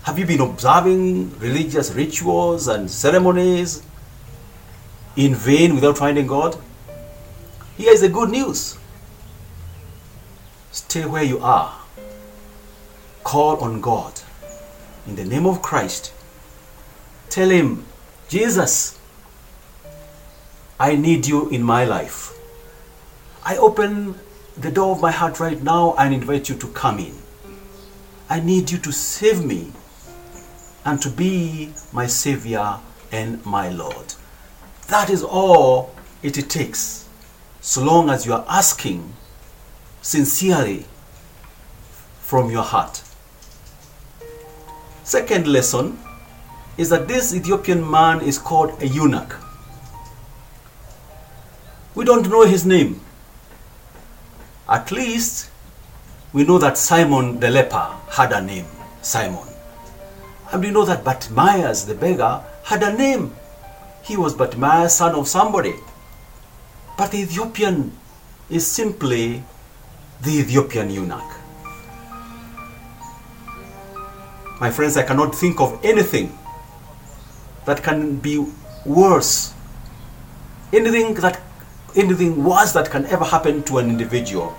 Have 0.03 0.19
you 0.19 0.25
been 0.25 0.41
observing 0.41 1.39
religious 1.39 1.93
rituals 1.93 2.67
and 2.67 2.91
ceremonies 2.91 3.83
in 5.15 5.33
vain 5.33 5.75
without 5.75 5.97
finding 5.97 6.27
God? 6.27 6.57
Here 7.77 7.93
is 7.93 8.01
the 8.01 8.09
good 8.09 8.31
news. 8.31 8.77
Stay 10.73 11.05
where 11.05 11.23
you 11.23 11.39
are. 11.39 11.73
Call 13.23 13.55
on 13.61 13.79
God 13.79 14.19
in 15.07 15.15
the 15.15 15.23
name 15.23 15.45
of 15.45 15.61
Christ. 15.61 16.11
Tell 17.35 17.49
Him, 17.49 17.83
Jesus, 18.29 18.97
I 20.79 20.95
need 20.95 21.27
you 21.27 21.49
in 21.49 21.63
my 21.63 21.83
life. 21.83 22.31
I 23.43 23.57
open 23.57 24.15
the 24.55 24.71
door 24.71 24.93
of 24.93 25.01
my 25.01 25.11
heart 25.11 25.41
right 25.41 25.61
now 25.61 25.95
and 25.97 26.13
invite 26.13 26.47
you 26.47 26.55
to 26.55 26.67
come 26.67 26.97
in. 26.97 27.13
I 28.29 28.39
need 28.39 28.71
you 28.71 28.77
to 28.77 28.93
save 28.93 29.43
me 29.43 29.73
and 30.85 31.01
to 31.01 31.09
be 31.09 31.73
my 31.91 32.07
Savior 32.07 32.77
and 33.11 33.45
my 33.45 33.67
Lord. 33.67 34.13
That 34.87 35.09
is 35.09 35.21
all 35.21 35.93
it 36.23 36.35
takes, 36.49 37.05
so 37.59 37.83
long 37.83 38.09
as 38.09 38.25
you 38.25 38.31
are 38.31 38.45
asking 38.47 39.11
sincerely 40.01 40.85
from 42.21 42.49
your 42.49 42.63
heart. 42.63 43.03
Second 45.03 45.47
lesson 45.47 45.99
is 46.77 46.89
that 46.89 47.07
this 47.07 47.33
Ethiopian 47.33 47.89
man 47.89 48.21
is 48.21 48.37
called 48.37 48.81
a 48.81 48.87
eunuch. 48.87 49.35
We 51.95 52.03
don't 52.03 52.29
know 52.29 52.45
his 52.45 52.65
name. 52.65 52.99
At 54.67 54.91
least 54.91 55.49
we 56.33 56.43
know 56.43 56.57
that 56.57 56.77
Simon 56.77 57.39
the 57.39 57.49
leper 57.49 57.95
had 58.09 58.33
a 58.33 58.41
name, 58.41 58.65
Simon. 59.01 59.47
And 60.51 60.61
we 60.61 60.71
know 60.71 60.83
that 60.85 61.03
Bartimaeus 61.03 61.85
the 61.85 61.95
beggar 61.95 62.43
had 62.63 62.83
a 62.83 62.93
name. 62.93 63.33
He 64.03 64.17
was 64.17 64.33
Bartimaeus, 64.33 64.95
son 64.95 65.15
of 65.15 65.27
somebody. 65.27 65.75
But 66.97 67.11
the 67.11 67.19
Ethiopian 67.19 67.93
is 68.49 68.67
simply 68.69 69.43
the 70.21 70.39
Ethiopian 70.39 70.89
eunuch. 70.89 71.23
My 74.59 74.71
friends, 74.71 74.97
I 74.97 75.03
cannot 75.03 75.35
think 75.35 75.59
of 75.59 75.79
anything 75.83 76.37
that 77.65 77.83
can 77.83 78.17
be 78.17 78.45
worse. 78.85 79.53
Anything 80.73 81.13
that 81.15 81.41
anything 81.95 82.43
worse 82.43 82.73
that 82.73 82.89
can 82.89 83.05
ever 83.05 83.23
happen 83.23 83.63
to 83.63 83.77
an 83.77 83.89
individual 83.89 84.55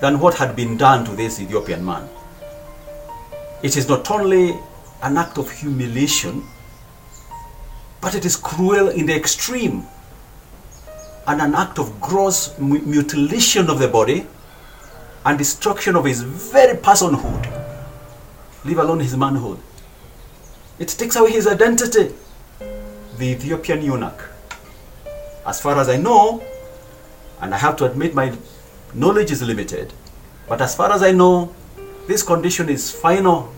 than 0.00 0.18
what 0.18 0.34
had 0.34 0.56
been 0.56 0.76
done 0.76 1.04
to 1.04 1.12
this 1.12 1.40
Ethiopian 1.40 1.84
man. 1.84 2.08
It 3.62 3.76
is 3.76 3.88
not 3.88 4.10
only 4.10 4.58
an 5.02 5.16
act 5.16 5.38
of 5.38 5.50
humiliation, 5.50 6.42
but 8.00 8.14
it 8.14 8.24
is 8.24 8.36
cruel 8.36 8.88
in 8.88 9.06
the 9.06 9.14
extreme 9.14 9.84
and 11.26 11.40
an 11.40 11.54
act 11.54 11.78
of 11.78 12.00
gross 12.00 12.56
mutilation 12.58 13.68
of 13.68 13.78
the 13.78 13.88
body 13.88 14.26
and 15.24 15.38
destruction 15.38 15.96
of 15.96 16.04
his 16.04 16.22
very 16.22 16.76
personhood, 16.76 17.44
leave 18.64 18.78
alone 18.78 19.00
his 19.00 19.16
manhood. 19.16 19.58
It 20.78 20.88
takes 20.88 21.16
away 21.16 21.32
his 21.32 21.46
identity. 21.46 22.14
The 23.18 23.26
Ethiopian 23.26 23.82
eunuch. 23.82 24.28
As 25.46 25.60
far 25.60 25.78
as 25.78 25.88
I 25.88 25.96
know, 25.96 26.42
and 27.40 27.54
I 27.54 27.58
have 27.58 27.76
to 27.76 27.86
admit 27.86 28.14
my 28.14 28.36
knowledge 28.92 29.30
is 29.30 29.42
limited, 29.42 29.92
but 30.48 30.60
as 30.60 30.74
far 30.74 30.92
as 30.92 31.02
I 31.02 31.12
know, 31.12 31.54
this 32.06 32.22
condition 32.22 32.68
is 32.68 32.90
final, 32.90 33.52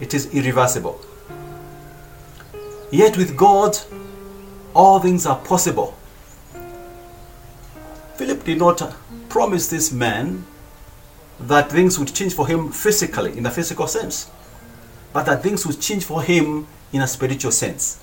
it 0.00 0.12
is 0.12 0.32
irreversible. 0.34 1.00
Yet 2.90 3.16
with 3.16 3.36
God, 3.36 3.78
all 4.74 5.00
things 5.00 5.26
are 5.26 5.38
possible. 5.38 5.96
Philip 8.16 8.44
did 8.44 8.58
not 8.58 8.94
promise 9.28 9.68
this 9.68 9.90
man 9.90 10.44
that 11.40 11.70
things 11.70 11.98
would 11.98 12.12
change 12.14 12.34
for 12.34 12.46
him 12.46 12.70
physically, 12.70 13.36
in 13.36 13.44
the 13.44 13.50
physical 13.50 13.86
sense, 13.86 14.30
but 15.12 15.26
that 15.26 15.42
things 15.42 15.66
would 15.66 15.80
change 15.80 16.04
for 16.04 16.22
him 16.22 16.66
in 16.92 17.02
a 17.02 17.06
spiritual 17.06 17.52
sense. 17.52 18.00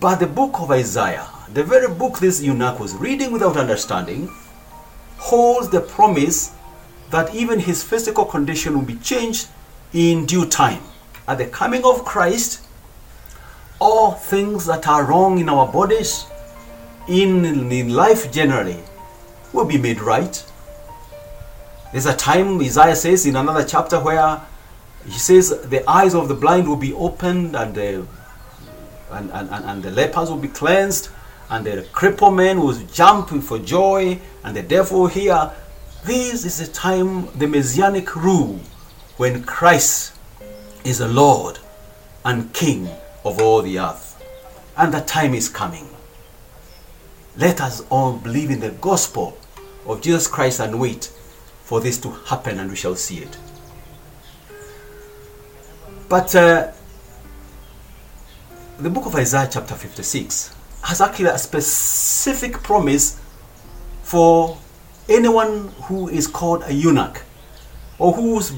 But 0.00 0.16
the 0.16 0.26
book 0.26 0.60
of 0.60 0.70
Isaiah, 0.70 1.28
the 1.52 1.62
very 1.62 1.88
book 1.88 2.18
this 2.18 2.42
eunuch 2.42 2.80
was 2.80 2.94
reading 2.94 3.32
without 3.32 3.56
understanding, 3.56 4.30
holds 5.18 5.68
the 5.68 5.80
promise 5.80 6.52
that 7.10 7.34
even 7.34 7.58
his 7.58 7.82
physical 7.82 8.24
condition 8.24 8.74
will 8.74 8.86
be 8.86 8.96
changed 8.96 9.48
in 9.92 10.24
due 10.24 10.46
time. 10.46 10.82
At 11.28 11.38
the 11.38 11.46
coming 11.46 11.84
of 11.84 12.04
Christ, 12.04 12.66
all 13.78 14.12
things 14.12 14.64
that 14.66 14.88
are 14.88 15.04
wrong 15.04 15.38
in 15.38 15.48
our 15.48 15.70
bodies, 15.70 16.24
in, 17.08 17.44
in 17.44 17.88
life 17.90 18.32
generally, 18.32 18.82
will 19.52 19.66
be 19.66 19.76
made 19.76 20.00
right. 20.00 20.44
There's 21.92 22.06
a 22.06 22.16
time, 22.16 22.60
Isaiah 22.60 22.96
says 22.96 23.26
in 23.26 23.36
another 23.36 23.64
chapter, 23.64 24.00
where 24.00 24.40
he 25.06 25.18
says 25.18 25.50
the 25.68 25.88
eyes 25.88 26.14
of 26.14 26.28
the 26.28 26.34
blind 26.34 26.68
will 26.68 26.76
be 26.76 26.92
opened 26.92 27.56
and 27.56 27.74
the, 27.74 28.06
and, 29.10 29.30
and, 29.30 29.50
and 29.50 29.82
the 29.82 29.90
lepers 29.90 30.30
will 30.30 30.38
be 30.38 30.48
cleansed 30.48 31.08
and 31.50 31.66
the 31.66 31.86
crippled 31.92 32.34
man 32.34 32.60
will 32.60 32.74
jump 32.92 33.30
for 33.42 33.58
joy 33.58 34.18
and 34.44 34.56
the 34.56 34.62
deaf 34.62 34.92
will 34.92 35.06
hear. 35.06 35.52
This 36.04 36.44
is 36.44 36.58
the 36.58 36.72
time, 36.72 37.28
the 37.38 37.46
messianic 37.46 38.16
rule, 38.16 38.60
when 39.16 39.44
Christ 39.44 40.14
is 40.84 40.98
the 40.98 41.08
Lord 41.08 41.58
and 42.24 42.52
King 42.52 42.88
of 43.24 43.40
all 43.40 43.62
the 43.62 43.78
earth. 43.78 44.08
And 44.76 44.94
the 44.94 45.00
time 45.00 45.34
is 45.34 45.48
coming. 45.48 45.88
Let 47.36 47.60
us 47.60 47.84
all 47.90 48.14
believe 48.14 48.50
in 48.50 48.60
the 48.60 48.70
gospel 48.70 49.36
of 49.86 50.00
Jesus 50.00 50.26
Christ 50.26 50.60
and 50.60 50.80
wait 50.80 51.12
for 51.64 51.80
this 51.80 51.98
to 52.00 52.10
happen 52.10 52.58
and 52.58 52.70
we 52.70 52.76
shall 52.76 52.96
see 52.96 53.18
it. 53.18 53.36
But 56.12 56.34
uh, 56.34 56.70
the 58.78 58.90
book 58.90 59.06
of 59.06 59.14
Isaiah, 59.14 59.48
chapter 59.50 59.74
56, 59.74 60.54
has 60.82 61.00
actually 61.00 61.30
a 61.30 61.38
specific 61.38 62.62
promise 62.62 63.18
for 64.02 64.58
anyone 65.08 65.68
who 65.84 66.10
is 66.10 66.26
called 66.26 66.64
a 66.64 66.74
eunuch 66.74 67.22
or 67.98 68.12
whose 68.12 68.52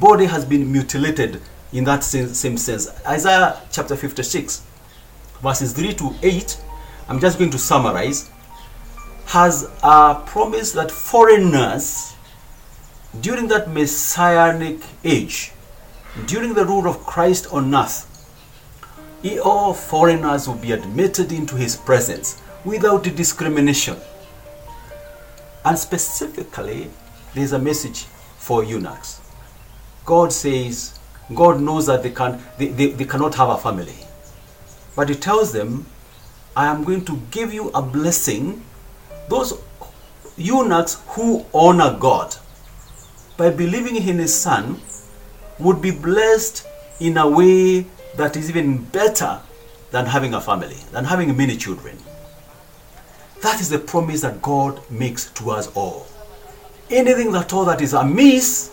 body 0.00 0.24
has 0.24 0.46
been 0.46 0.72
mutilated 0.72 1.42
in 1.74 1.84
that 1.84 2.04
same, 2.04 2.28
same 2.28 2.56
sense. 2.56 2.88
Isaiah 3.06 3.60
chapter 3.70 3.96
56, 3.96 4.62
verses 5.42 5.74
3 5.74 5.92
to 5.96 6.14
8, 6.22 6.58
I'm 7.10 7.20
just 7.20 7.38
going 7.38 7.50
to 7.50 7.58
summarize 7.58 8.30
has 9.26 9.70
a 9.82 10.22
promise 10.24 10.72
that 10.72 10.90
foreigners 10.90 12.14
during 13.20 13.48
that 13.48 13.68
messianic 13.68 14.80
age, 15.04 15.52
during 16.26 16.54
the 16.54 16.64
rule 16.64 16.86
of 16.86 17.04
Christ 17.04 17.52
on 17.52 17.74
earth, 17.74 18.10
all 19.44 19.74
foreigners 19.74 20.46
will 20.46 20.56
be 20.56 20.72
admitted 20.72 21.32
into 21.32 21.56
his 21.56 21.76
presence 21.76 22.40
without 22.64 23.02
discrimination. 23.02 23.96
And 25.64 25.78
specifically, 25.78 26.90
there's 27.34 27.52
a 27.52 27.58
message 27.58 28.04
for 28.38 28.62
eunuchs. 28.62 29.20
God 30.04 30.32
says, 30.32 30.98
God 31.34 31.60
knows 31.60 31.86
that 31.86 32.02
they, 32.02 32.10
can, 32.10 32.40
they, 32.58 32.68
they, 32.68 32.86
they 32.88 33.04
cannot 33.06 33.34
have 33.36 33.48
a 33.48 33.56
family. 33.56 34.06
But 34.94 35.08
he 35.08 35.14
tells 35.14 35.52
them, 35.52 35.86
I 36.56 36.66
am 36.66 36.84
going 36.84 37.04
to 37.06 37.20
give 37.30 37.52
you 37.52 37.70
a 37.70 37.82
blessing 37.82 38.62
those 39.28 39.54
eunuchs 40.36 41.02
who 41.08 41.44
honor 41.52 41.96
God 41.98 42.36
by 43.36 43.50
believing 43.50 43.96
in 43.96 44.18
his 44.18 44.38
son 44.38 44.80
would 45.58 45.80
be 45.80 45.90
blessed 45.90 46.66
in 47.00 47.16
a 47.16 47.28
way 47.28 47.86
that 48.16 48.36
is 48.36 48.48
even 48.48 48.84
better 48.84 49.40
than 49.90 50.06
having 50.06 50.34
a 50.34 50.40
family, 50.40 50.76
than 50.92 51.04
having 51.04 51.36
many 51.36 51.56
children. 51.56 51.96
That 53.42 53.60
is 53.60 53.68
the 53.68 53.78
promise 53.78 54.22
that 54.22 54.42
God 54.42 54.80
makes 54.90 55.30
to 55.32 55.50
us 55.50 55.68
all. 55.74 56.06
Anything 56.90 57.32
that 57.32 57.52
all 57.52 57.64
that 57.66 57.80
is 57.80 57.92
amiss, 57.92 58.70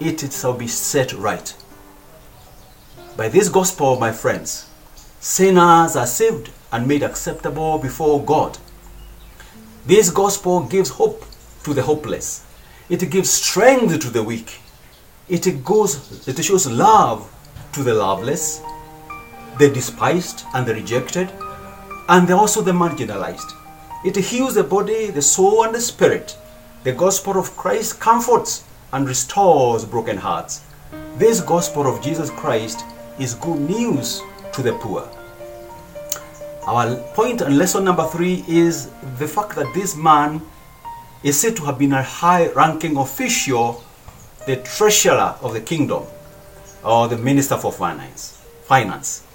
it 0.00 0.32
shall 0.32 0.54
be 0.54 0.68
set 0.68 1.12
right. 1.12 1.54
By 3.16 3.28
this 3.28 3.48
gospel, 3.48 3.98
my 3.98 4.12
friends, 4.12 4.70
sinners 5.20 5.96
are 5.96 6.06
saved 6.06 6.50
and 6.72 6.88
made 6.88 7.02
acceptable 7.02 7.78
before 7.78 8.24
God. 8.24 8.58
This 9.84 10.10
gospel 10.10 10.60
gives 10.60 10.90
hope 10.90 11.24
to 11.64 11.74
the 11.74 11.82
hopeless. 11.82 12.44
It 12.88 13.10
gives 13.10 13.30
strength 13.30 14.00
to 14.00 14.10
the 14.10 14.22
weak. 14.22 14.61
It 15.32 15.64
goes 15.64 16.28
it 16.28 16.44
shows 16.44 16.66
love 16.70 17.26
to 17.72 17.82
the 17.82 17.94
loveless, 17.94 18.60
the 19.58 19.70
despised 19.70 20.44
and 20.52 20.66
the 20.66 20.74
rejected, 20.74 21.32
and 22.10 22.30
also 22.30 22.60
the 22.60 22.72
marginalized. 22.72 23.50
It 24.04 24.14
heals 24.16 24.56
the 24.56 24.62
body, 24.62 25.06
the 25.06 25.22
soul, 25.22 25.64
and 25.64 25.74
the 25.74 25.80
spirit. 25.80 26.36
The 26.84 26.92
gospel 26.92 27.38
of 27.38 27.56
Christ 27.56 27.98
comforts 27.98 28.64
and 28.92 29.08
restores 29.08 29.86
broken 29.86 30.18
hearts. 30.18 30.64
This 31.16 31.40
gospel 31.40 31.86
of 31.86 32.02
Jesus 32.02 32.28
Christ 32.28 32.84
is 33.18 33.32
good 33.32 33.58
news 33.58 34.20
to 34.52 34.60
the 34.60 34.74
poor. 34.74 35.08
Our 36.66 36.96
point 37.14 37.40
and 37.40 37.56
lesson 37.56 37.84
number 37.84 38.06
three 38.06 38.44
is 38.46 38.90
the 39.18 39.26
fact 39.26 39.56
that 39.56 39.72
this 39.72 39.96
man 39.96 40.42
is 41.22 41.40
said 41.40 41.56
to 41.56 41.64
have 41.64 41.78
been 41.78 41.94
a 41.94 42.02
high 42.02 42.48
ranking 42.48 42.98
official, 42.98 43.82
the 44.46 44.56
treasurer 44.56 45.36
of 45.40 45.52
the 45.52 45.60
kingdom, 45.60 46.04
or 46.84 47.08
the 47.08 47.16
minister 47.16 47.56
for 47.56 47.72
finance. 47.72 48.44
Finance. 48.64 49.26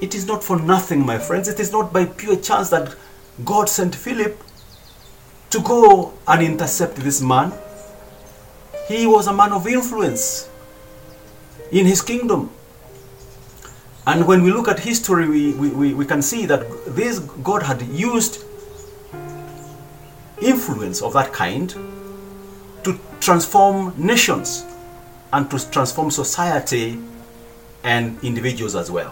It 0.00 0.14
is 0.14 0.26
not 0.26 0.42
for 0.42 0.58
nothing, 0.58 1.04
my 1.04 1.18
friends. 1.18 1.48
It 1.48 1.60
is 1.60 1.72
not 1.72 1.92
by 1.92 2.06
pure 2.06 2.36
chance 2.36 2.70
that 2.70 2.94
God 3.44 3.68
sent 3.68 3.94
Philip 3.94 4.42
to 5.50 5.60
go 5.60 6.14
and 6.26 6.42
intercept 6.42 6.96
this 6.96 7.20
man. 7.20 7.52
He 8.88 9.06
was 9.06 9.26
a 9.26 9.32
man 9.32 9.52
of 9.52 9.66
influence 9.66 10.48
in 11.70 11.86
his 11.86 12.02
kingdom. 12.02 12.50
And 14.06 14.26
when 14.26 14.42
we 14.42 14.52
look 14.52 14.68
at 14.68 14.80
history, 14.80 15.28
we, 15.28 15.52
we, 15.52 15.94
we 15.94 16.04
can 16.04 16.22
see 16.22 16.46
that 16.46 16.64
this 16.94 17.18
God 17.18 17.62
had 17.62 17.82
used 17.82 18.44
influence 20.40 21.02
of 21.02 21.12
that 21.14 21.32
kind 21.32 21.74
transform 23.26 23.92
nations 23.98 24.64
and 25.32 25.50
to 25.50 25.58
transform 25.72 26.12
society 26.12 26.96
and 27.82 28.22
individuals 28.22 28.76
as 28.76 28.88
well. 28.88 29.10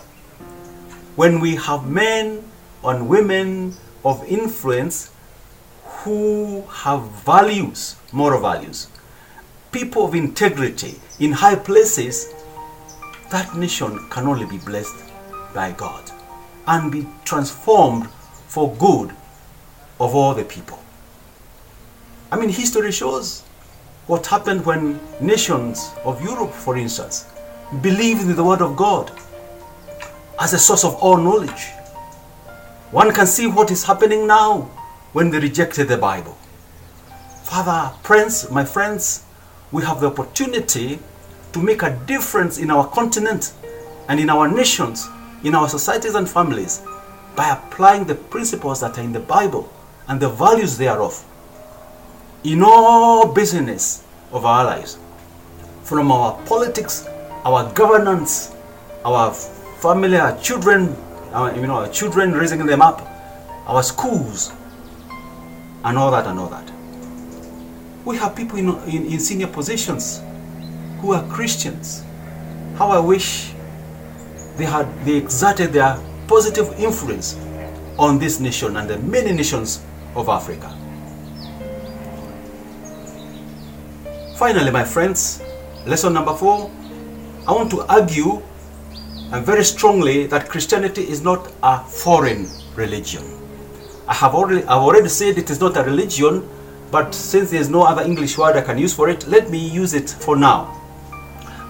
When 1.16 1.40
we 1.40 1.56
have 1.56 1.90
men 1.90 2.48
and 2.84 3.08
women 3.08 3.74
of 4.04 4.24
influence 4.28 5.10
who 5.82 6.62
have 6.70 7.02
values, 7.26 7.96
moral 8.12 8.40
values, 8.40 8.86
people 9.72 10.04
of 10.04 10.14
integrity 10.14 10.94
in 11.18 11.32
high 11.32 11.56
places, 11.56 12.32
that 13.32 13.56
nation 13.56 13.98
can 14.10 14.28
only 14.28 14.46
be 14.46 14.58
blessed 14.58 15.10
by 15.52 15.72
God 15.72 16.08
and 16.68 16.92
be 16.92 17.04
transformed 17.24 18.08
for 18.46 18.72
good 18.76 19.10
of 19.98 20.14
all 20.14 20.34
the 20.34 20.44
people. 20.44 20.78
I 22.30 22.38
mean, 22.38 22.50
history 22.50 22.92
shows 22.92 23.42
what 24.06 24.26
happened 24.26 24.64
when 24.66 25.00
nations 25.20 25.92
of 26.04 26.22
Europe, 26.22 26.52
for 26.52 26.76
instance, 26.76 27.26
believed 27.80 28.22
in 28.22 28.36
the 28.36 28.44
Word 28.44 28.60
of 28.60 28.76
God 28.76 29.10
as 30.40 30.52
a 30.52 30.58
source 30.58 30.84
of 30.84 30.94
all 30.96 31.16
knowledge. 31.16 31.68
One 32.90 33.12
can 33.12 33.26
see 33.26 33.46
what 33.46 33.70
is 33.70 33.84
happening 33.84 34.26
now 34.26 34.62
when 35.12 35.30
they 35.30 35.38
rejected 35.38 35.88
the 35.88 35.96
Bible. 35.96 36.36
Father, 37.44 37.94
Prince, 38.02 38.50
my 38.50 38.64
friends, 38.64 39.24
we 39.72 39.82
have 39.84 40.00
the 40.00 40.08
opportunity 40.08 40.98
to 41.52 41.62
make 41.62 41.82
a 41.82 41.96
difference 42.06 42.58
in 42.58 42.70
our 42.70 42.86
continent 42.88 43.52
and 44.08 44.20
in 44.20 44.28
our 44.28 44.48
nations, 44.48 45.08
in 45.44 45.54
our 45.54 45.68
societies 45.68 46.14
and 46.14 46.28
families 46.28 46.82
by 47.36 47.50
applying 47.50 48.04
the 48.04 48.14
principles 48.14 48.80
that 48.80 48.98
are 48.98 49.02
in 49.02 49.12
the 49.12 49.20
Bible 49.20 49.72
and 50.08 50.20
the 50.20 50.28
values 50.28 50.76
thereof 50.76 51.24
in 52.44 52.62
all 52.62 53.32
business 53.32 54.04
of 54.30 54.44
our 54.44 54.64
lives. 54.64 54.98
From 55.82 56.12
our 56.12 56.38
politics, 56.44 57.06
our 57.44 57.72
governance, 57.72 58.54
our 59.04 59.32
family, 59.32 60.18
our 60.18 60.38
children, 60.40 60.94
our, 61.32 61.54
you 61.54 61.66
know, 61.66 61.76
our 61.76 61.88
children 61.88 62.32
raising 62.32 62.64
them 62.66 62.82
up, 62.82 63.00
our 63.66 63.82
schools, 63.82 64.52
and 65.84 65.98
all 65.98 66.10
that 66.10 66.26
and 66.26 66.38
all 66.38 66.48
that. 66.48 66.70
We 68.04 68.16
have 68.18 68.36
people 68.36 68.58
in, 68.58 68.68
in, 68.88 69.12
in 69.12 69.20
senior 69.20 69.46
positions 69.46 70.22
who 71.00 71.12
are 71.12 71.26
Christians. 71.28 72.04
How 72.76 72.88
I 72.88 72.98
wish 72.98 73.52
they 74.56 74.64
had 74.64 74.86
they 75.04 75.16
exerted 75.16 75.72
their 75.72 75.98
positive 76.28 76.72
influence 76.78 77.36
on 77.98 78.18
this 78.18 78.40
nation 78.40 78.76
and 78.76 78.88
the 78.88 78.98
many 78.98 79.32
nations 79.32 79.82
of 80.14 80.28
Africa. 80.28 80.76
Finally, 84.44 84.72
my 84.72 84.84
friends, 84.84 85.40
lesson 85.86 86.12
number 86.12 86.34
four, 86.34 86.70
I 87.48 87.52
want 87.52 87.70
to 87.70 87.80
argue 87.88 88.42
and 89.32 89.42
very 89.42 89.64
strongly 89.64 90.26
that 90.26 90.50
Christianity 90.50 91.00
is 91.00 91.22
not 91.22 91.50
a 91.62 91.82
foreign 91.82 92.46
religion. 92.76 93.24
I 94.06 94.12
have 94.12 94.34
already, 94.34 94.62
I've 94.64 94.82
already 94.82 95.08
said 95.08 95.38
it 95.38 95.48
is 95.48 95.60
not 95.60 95.78
a 95.78 95.82
religion, 95.82 96.46
but 96.90 97.14
since 97.14 97.52
there's 97.52 97.70
no 97.70 97.84
other 97.84 98.02
English 98.02 98.36
word 98.36 98.54
I 98.54 98.60
can 98.60 98.76
use 98.76 98.92
for 98.94 99.08
it, 99.08 99.26
let 99.26 99.48
me 99.48 99.56
use 99.56 99.94
it 99.94 100.10
for 100.10 100.36
now. 100.36 100.78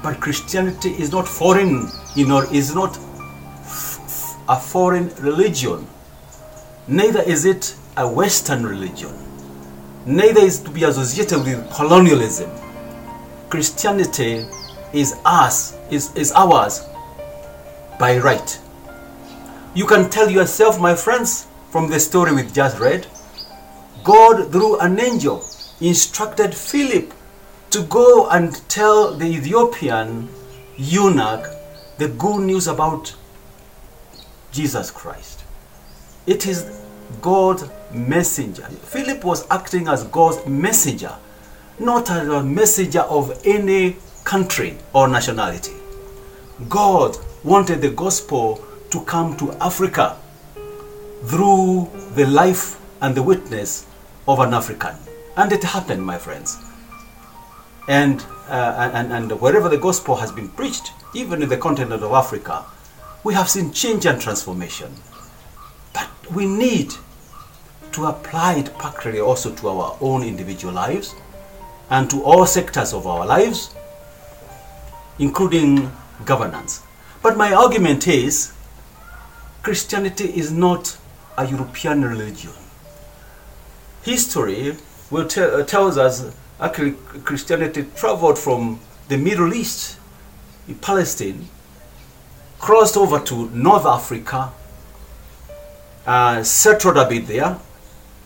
But 0.03 0.19
Christianity 0.19 0.97
is 0.99 1.13
not 1.13 1.29
foreign, 1.29 1.89
you 2.17 2.27
know, 2.27 2.41
is 2.41 2.75
not 2.75 2.99
a 4.49 4.59
foreign 4.59 5.15
religion. 5.21 5.87
Neither 6.89 7.23
is 7.23 7.45
it 7.45 7.77
a 7.97 8.09
Western 8.09 8.67
religion. 8.67 9.17
Neither 10.07 10.41
is 10.41 10.59
to 10.59 10.71
be 10.71 10.83
associated 10.83 11.45
with 11.45 11.73
colonialism. 11.73 12.64
Christianity 13.55 14.49
is 14.93 15.15
us, 15.25 15.79
is, 15.89 16.13
is 16.17 16.33
ours 16.33 16.89
by 18.01 18.19
right. 18.19 18.59
You 19.77 19.87
can 19.87 20.11
tell 20.11 20.29
yourself, 20.29 20.81
my 20.81 20.97
friends, 20.97 21.47
from 21.71 21.89
the 21.89 22.01
story 22.01 22.35
we've 22.35 22.53
just 22.53 22.81
read, 22.81 23.07
God, 24.03 24.51
through 24.51 24.81
an 24.81 24.99
angel, 24.99 25.45
instructed 25.81 26.53
Philip 26.53 27.15
to 27.71 27.83
go 27.85 28.29
and 28.29 28.61
tell 28.69 29.15
the 29.15 29.27
Ethiopian 29.27 30.29
eunuch 30.77 31.47
the 31.99 32.09
good 32.09 32.41
news 32.41 32.67
about 32.67 33.15
Jesus 34.51 34.91
Christ. 34.91 35.45
It 36.27 36.49
is 36.49 36.83
God's 37.23 37.71
messenger. 37.93 38.65
Philip 38.65 39.23
was 39.23 39.47
acting 39.49 39.87
as 39.87 40.03
God's 40.09 40.45
messenger, 40.45 41.17
not 41.79 42.11
as 42.11 42.29
a 42.29 42.43
messenger 42.43 43.01
of 43.01 43.41
any 43.45 43.97
country 44.25 44.77
or 44.93 45.09
nationality. 45.09 45.75
God 46.69 47.17
wanted 47.43 47.81
the 47.81 47.91
gospel 47.91 48.65
to 48.91 49.01
come 49.03 49.37
to 49.37 49.53
Africa 49.61 50.17
through 51.25 51.91
the 52.15 52.27
life 52.27 52.81
and 53.01 53.15
the 53.15 53.23
witness 53.23 53.87
of 54.29 54.39
an 54.39 54.55
African. 54.55 54.95
And 55.37 55.53
it 55.53 55.65
happened, 55.65 56.03
my 56.03 56.17
friends. 56.17 56.59
And, 57.89 58.25
uh, 58.49 58.91
and, 58.95 59.13
and 59.13 59.41
wherever 59.41 59.69
the 59.69 59.77
gospel 59.77 60.17
has 60.17 60.31
been 60.33 60.49
preached, 60.49 60.93
even 61.13 61.43
in 61.43 61.49
the 61.49 61.57
continent 61.57 62.03
of 62.03 62.13
Africa, 62.13 62.65
we 63.25 63.35
have 63.35 63.49
seen 63.49 63.73
change 63.73 64.07
and 64.07 64.21
transformation. 64.21 64.95
But 65.93 66.09
we 66.33 66.47
need 66.47 66.95
to 67.93 68.07
apply 68.07 68.55
it 68.55 68.79
practically 68.79 69.21
also 69.21 69.55
to 69.55 69.69
our 69.69 69.97
own 70.01 70.23
individual 70.23 70.75
lives 70.75 71.15
and 71.91 72.09
to 72.11 72.23
all 72.23 72.47
sectors 72.47 72.93
of 72.93 73.07
our 73.07 73.27
lives, 73.27 73.75
including 75.19 75.91
governance. 76.25 76.83
But 77.23 77.37
my 77.37 77.53
argument 77.53 78.07
is 78.07 78.53
Christianity 79.63 80.25
is 80.25 80.53
not 80.53 80.99
a 81.39 81.47
European 81.47 82.05
religion. 82.05 82.53
History 84.03 84.77
will 85.11 85.27
tell, 85.27 85.61
uh, 85.61 85.65
tells 85.65 85.97
us 85.97 86.35
actually 86.61 86.93
Christianity 87.25 87.87
traveled 87.97 88.39
from 88.39 88.81
the 89.09 89.17
Middle 89.17 89.53
East, 89.55 89.99
in 90.69 90.77
Palestine, 90.77 91.49
crossed 92.59 92.97
over 92.97 93.21
to 93.21 93.51
North 93.51 93.85
Africa, 93.85 94.53
uh, 96.07 96.43
settled 96.43 96.97
a 96.97 97.09
bit 97.09 97.27
there, 97.27 97.59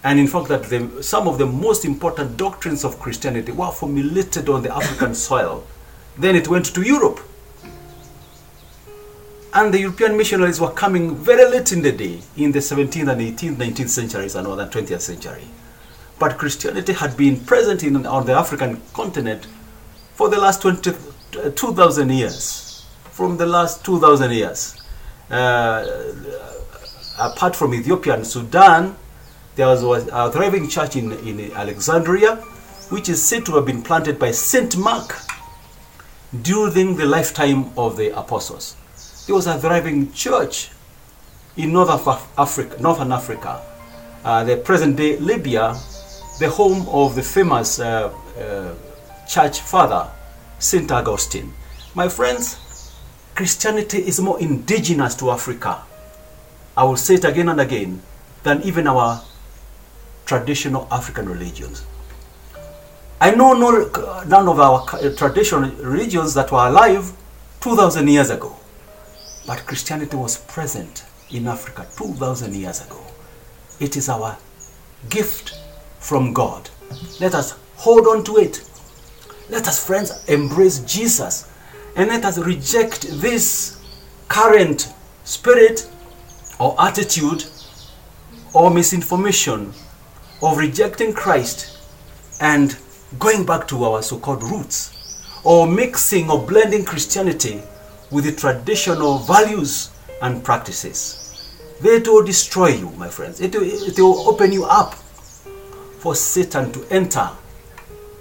and 0.04 0.18
in 0.20 0.26
fact 0.26 0.48
that 0.48 0.64
the, 0.64 1.02
some 1.02 1.26
of 1.26 1.38
the 1.38 1.46
most 1.46 1.84
important 1.84 2.36
doctrines 2.36 2.84
of 2.84 2.98
Christianity 3.00 3.52
were 3.52 3.70
formulated 3.70 4.48
on 4.48 4.62
the 4.62 4.74
African 4.74 5.14
soil. 5.28 5.64
Then 6.16 6.36
it 6.36 6.48
went 6.48 6.66
to 6.74 6.82
Europe. 6.82 7.20
And 9.54 9.72
the 9.72 9.80
European 9.80 10.16
missionaries 10.16 10.60
were 10.60 10.70
coming 10.70 11.16
very 11.16 11.50
late 11.50 11.72
in 11.72 11.82
the 11.82 11.90
day, 11.90 12.20
in 12.36 12.52
the 12.52 12.58
17th 12.58 13.10
and 13.10 13.20
18th, 13.20 13.56
19th 13.56 13.88
centuries 13.88 14.34
and 14.34 14.46
that 14.46 14.70
20th 14.70 15.00
century. 15.00 15.48
But 16.18 16.38
Christianity 16.38 16.92
had 16.92 17.16
been 17.16 17.40
present 17.40 17.82
in, 17.82 18.04
on 18.06 18.26
the 18.26 18.34
African 18.34 18.80
continent 18.92 19.46
for 20.14 20.28
the 20.28 20.38
last 20.38 20.62
20, 20.62 20.92
2,000 21.54 22.10
years. 22.10 22.84
From 23.10 23.36
the 23.36 23.46
last 23.46 23.84
2,000 23.84 24.30
years. 24.32 24.80
Uh, 25.30 26.12
apart 27.18 27.56
from 27.56 27.74
Ethiopia 27.74 28.14
and 28.14 28.26
Sudan, 28.26 28.96
there 29.58 29.66
was 29.66 30.06
a 30.12 30.30
thriving 30.30 30.68
church 30.68 30.94
in, 30.94 31.10
in 31.26 31.50
Alexandria, 31.50 32.36
which 32.90 33.08
is 33.08 33.20
said 33.20 33.44
to 33.44 33.56
have 33.56 33.66
been 33.66 33.82
planted 33.82 34.16
by 34.16 34.30
Saint 34.30 34.76
Mark 34.76 35.18
during 36.42 36.94
the 36.94 37.04
lifetime 37.04 37.76
of 37.76 37.96
the 37.96 38.16
apostles. 38.16 38.76
There 39.26 39.34
was 39.34 39.48
a 39.48 39.58
thriving 39.58 40.12
church 40.12 40.70
in 41.56 41.72
North 41.72 41.90
Africa, 42.38 42.80
Northern 42.80 43.10
Africa, 43.10 43.60
uh, 44.22 44.44
the 44.44 44.58
present 44.58 44.96
day 44.96 45.16
Libya, 45.16 45.74
the 46.38 46.48
home 46.48 46.88
of 46.90 47.16
the 47.16 47.22
famous 47.24 47.80
uh, 47.80 48.14
uh, 48.38 48.74
church 49.26 49.58
father, 49.58 50.08
Saint 50.60 50.92
Augustine. 50.92 51.52
My 51.96 52.08
friends, 52.08 52.92
Christianity 53.34 53.98
is 54.06 54.20
more 54.20 54.38
indigenous 54.38 55.16
to 55.16 55.32
Africa. 55.32 55.82
I 56.76 56.84
will 56.84 56.96
say 56.96 57.14
it 57.14 57.24
again 57.24 57.48
and 57.48 57.60
again, 57.60 58.02
than 58.44 58.62
even 58.62 58.86
our 58.86 59.20
traditional 60.28 60.86
African 60.90 61.26
religions. 61.26 61.86
I 63.18 63.34
know 63.34 63.54
no, 63.54 63.70
none 64.26 64.46
of 64.46 64.60
our 64.60 64.84
uh, 64.92 65.16
traditional 65.16 65.70
religions 65.70 66.34
that 66.34 66.52
were 66.52 66.66
alive 66.68 67.10
2,000 67.62 68.06
years 68.06 68.28
ago. 68.28 68.54
But 69.46 69.64
Christianity 69.66 70.16
was 70.16 70.36
present 70.36 71.06
in 71.30 71.48
Africa 71.48 71.86
2,000 71.96 72.54
years 72.54 72.86
ago. 72.86 73.02
It 73.80 73.96
is 73.96 74.10
our 74.10 74.36
gift 75.08 75.58
from 75.98 76.34
God. 76.34 76.68
Let 77.20 77.34
us 77.34 77.58
hold 77.76 78.06
on 78.06 78.22
to 78.24 78.36
it. 78.36 78.62
Let 79.48 79.66
us, 79.66 79.84
friends, 79.84 80.24
embrace 80.28 80.80
Jesus 80.80 81.50
and 81.96 82.10
let 82.10 82.26
us 82.26 82.36
reject 82.36 83.08
this 83.22 83.80
current 84.28 84.92
spirit 85.24 85.90
or 86.60 86.76
attitude 86.78 87.46
or 88.52 88.70
misinformation 88.70 89.72
of 90.42 90.58
rejecting 90.58 91.12
Christ 91.12 91.78
and 92.40 92.76
going 93.18 93.44
back 93.44 93.66
to 93.68 93.84
our 93.84 94.02
so 94.02 94.18
called 94.18 94.42
roots 94.42 94.94
or 95.44 95.66
mixing 95.66 96.30
or 96.30 96.46
blending 96.46 96.84
Christianity 96.84 97.62
with 98.10 98.24
the 98.24 98.32
traditional 98.32 99.18
values 99.18 99.90
and 100.22 100.42
practices. 100.42 101.24
They 101.80 102.00
will 102.00 102.24
destroy 102.24 102.68
you, 102.68 102.90
my 102.92 103.08
friends. 103.08 103.40
It 103.40 103.54
will, 103.54 103.62
it 103.64 103.98
will 103.98 104.28
open 104.28 104.52
you 104.52 104.64
up 104.64 104.94
for 106.00 106.14
Satan 106.14 106.72
to 106.72 106.84
enter 106.90 107.30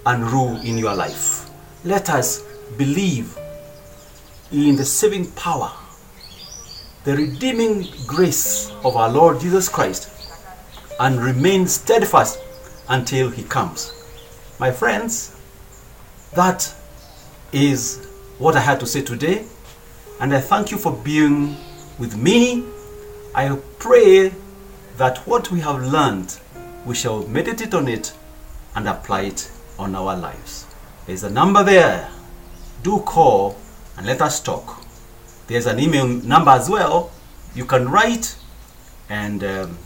and 0.06 0.24
rule 0.24 0.56
in 0.60 0.78
your 0.78 0.94
life. 0.94 1.50
Let 1.84 2.10
us 2.10 2.42
believe 2.76 3.36
in 4.52 4.76
the 4.76 4.84
saving 4.84 5.30
power, 5.32 5.72
the 7.04 7.16
redeeming 7.16 7.86
grace 8.06 8.70
of 8.84 8.96
our 8.96 9.10
Lord 9.10 9.40
Jesus 9.40 9.68
Christ, 9.68 10.10
and 11.00 11.20
remain 11.20 11.66
steadfast 11.66 12.40
until 12.88 13.30
he 13.30 13.44
comes. 13.44 13.92
My 14.58 14.70
friends, 14.70 15.36
that 16.34 16.74
is 17.52 18.06
what 18.38 18.56
I 18.56 18.60
had 18.60 18.80
to 18.80 18.86
say 18.86 19.02
today. 19.02 19.44
And 20.20 20.34
I 20.34 20.40
thank 20.40 20.70
you 20.70 20.78
for 20.78 20.92
being 20.92 21.56
with 21.98 22.16
me. 22.16 22.64
I 23.34 23.56
pray 23.78 24.32
that 24.96 25.18
what 25.26 25.50
we 25.52 25.60
have 25.60 25.80
learned, 25.80 26.38
we 26.84 26.94
shall 26.94 27.26
meditate 27.28 27.74
on 27.74 27.86
it 27.86 28.12
and 28.74 28.88
apply 28.88 29.22
it 29.22 29.50
on 29.78 29.94
our 29.94 30.16
lives. 30.16 30.66
There's 31.06 31.22
a 31.22 31.30
number 31.30 31.62
there. 31.62 32.10
Do 32.82 33.00
call 33.00 33.56
and 33.96 34.06
let 34.06 34.20
us 34.20 34.40
talk. 34.40 34.82
There's 35.46 35.66
an 35.66 35.80
email 35.80 36.06
number 36.06 36.50
as 36.50 36.68
well. 36.68 37.10
You 37.54 37.64
can 37.64 37.88
write 37.88 38.36
and 39.08 39.42
um, 39.42 39.78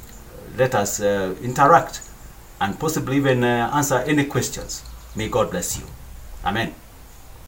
let 0.56 0.74
us 0.74 1.00
uh, 1.00 1.34
interact 1.42 2.00
and 2.60 2.78
possibly 2.78 3.16
even 3.16 3.42
uh, 3.44 3.70
answer 3.74 3.96
any 4.06 4.24
questions. 4.24 4.84
May 5.16 5.28
God 5.28 5.50
bless 5.50 5.78
you. 5.78 5.84
Amen. 6.44 6.74